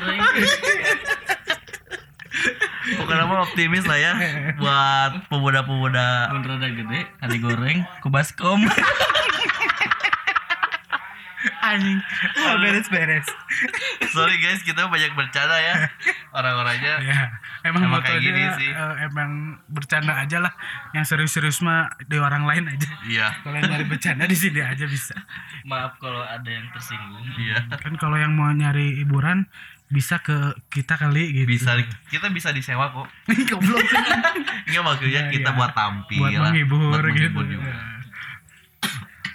mah 3.15 3.41
optimis 3.43 3.85
lah 3.85 3.97
ya 3.97 4.13
buat 4.55 5.13
pemuda-pemuda 5.27 6.07
rada 6.33 6.69
gede 6.69 7.01
ada 7.19 7.37
goreng 7.37 7.79
kubaskom 8.01 8.65
Anjing, 11.59 11.99
oh, 12.41 12.55
beres-beres. 12.57 13.27
sorry 14.09 14.39
guys 14.39 14.63
kita 14.63 14.87
banyak 14.87 15.11
bercanda 15.13 15.59
ya 15.59 15.75
orang-orangnya 16.33 17.03
Ya, 17.03 17.19
emang 17.65 17.83
Emang 17.85 17.99
kayak 17.99 18.19
gini 18.21 18.43
sih. 18.57 18.67
eh, 18.69 18.95
emang 19.05 19.31
bercanda 19.67 20.15
aja 20.17 20.39
lah. 20.39 20.55
Yang 20.91 21.05
serius-serius 21.09 21.59
mah 21.61 21.87
di 22.01 22.15
orang 22.17 22.47
lain 22.47 22.67
aja. 22.69 22.87
iya 23.05 23.27
Kalau 23.43 23.55
yang 23.57 23.67
nyari 23.69 23.87
bercanda 23.87 24.25
di 24.25 24.35
sini 24.35 24.59
aja 24.59 24.87
bisa. 24.87 25.15
maaf 25.63 25.99
kalau 25.99 26.23
ada 26.23 26.47
yang 26.47 26.67
tersinggung 26.71 27.27
iya 27.37 27.59
Kan 27.75 27.95
kalau 27.97 28.15
yang 28.15 28.35
mau 28.35 28.51
nyari 28.51 28.99
hiburan 28.99 29.47
bisa 29.93 30.16
ke 30.18 30.32
kita 30.68 30.97
kali 30.97 31.45
gitu. 31.45 31.49
bisa 31.51 31.76
kita 32.09 32.26
bisa 32.28 32.49
disewa 32.49 32.88
kok 32.90 33.07
Goblok. 33.49 33.84
Enggak 34.64 34.82
maksudnya 34.82 35.22
Ya, 35.22 35.30
kita 35.30 35.51
ya. 35.51 35.55
buat 35.55 35.72
tampil 35.72 36.16
buat 36.18 36.32
menghibur, 36.43 36.80
buat 36.90 37.12
gitu. 37.12 37.40
juga. 37.47 37.72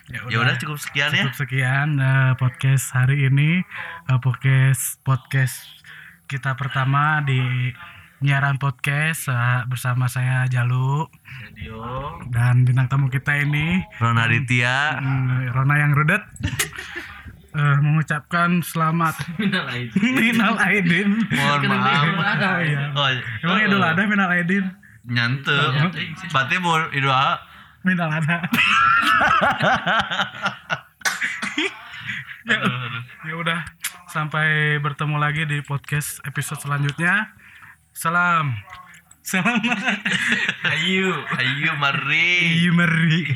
Ya 0.08 0.20
Ya 0.26 0.38
udah 0.40 0.56
cukup 0.58 0.78
sekian 0.78 1.12
ya. 1.12 1.24
cukup 1.24 1.38
sekian 1.38 1.90
eh, 1.98 2.32
podcast 2.36 2.90
hari 2.92 3.28
ini 3.28 3.62
Eh, 4.06 4.20
podcast 4.20 4.98
podcast 5.02 5.56
kita 6.26 6.56
pertama 6.56 7.22
di 7.22 7.72
nyiaran 8.18 8.58
podcast 8.58 9.28
eh, 9.28 9.62
bersama 9.66 10.08
saya 10.08 10.48
Jalu 10.48 11.06
dan 12.28 12.64
bintang 12.64 12.88
tamu 12.88 13.08
kita 13.08 13.36
ini 13.38 13.84
Rona 13.96 14.26
Aditya. 14.26 14.98
hmm, 14.98 15.52
Rona 15.52 15.76
yang 15.78 15.92
rudet 15.92 16.24
Eh, 17.58 17.78
mengucapkan 17.82 18.62
selamat. 18.62 19.18
Minal 19.42 19.66
aidin. 19.66 20.14
Minal 20.14 20.56
Aidin. 20.62 21.10
Mohon 21.26 21.62
maaf. 21.74 22.06
Oh, 22.06 22.62
iya. 22.62 22.94
Oh, 22.94 23.10
Emang 23.50 23.60
Idul 23.66 23.82
Adha 23.82 24.04
Minal 24.06 24.30
Aidin? 24.30 24.66
Nyante. 25.10 25.58
Oh, 25.58 25.90
Berarti 26.30 26.56
mau 26.62 26.78
Idul 26.94 27.10
Adha. 27.10 27.42
Minal 27.82 28.14
Adha. 28.14 28.38
Aduh. 32.48 33.04
ya 33.28 33.34
udah 33.36 33.60
sampai 34.08 34.80
bertemu 34.80 35.18
lagi 35.20 35.44
di 35.50 35.60
podcast 35.66 36.22
episode 36.30 36.62
selanjutnya. 36.62 37.34
Salam. 37.92 38.54
Salam 39.26 39.60
Ayo, 40.64 41.12
ayo 41.36 41.72
mari. 41.76 42.64
Iya 42.64 42.72
meri 42.72 43.36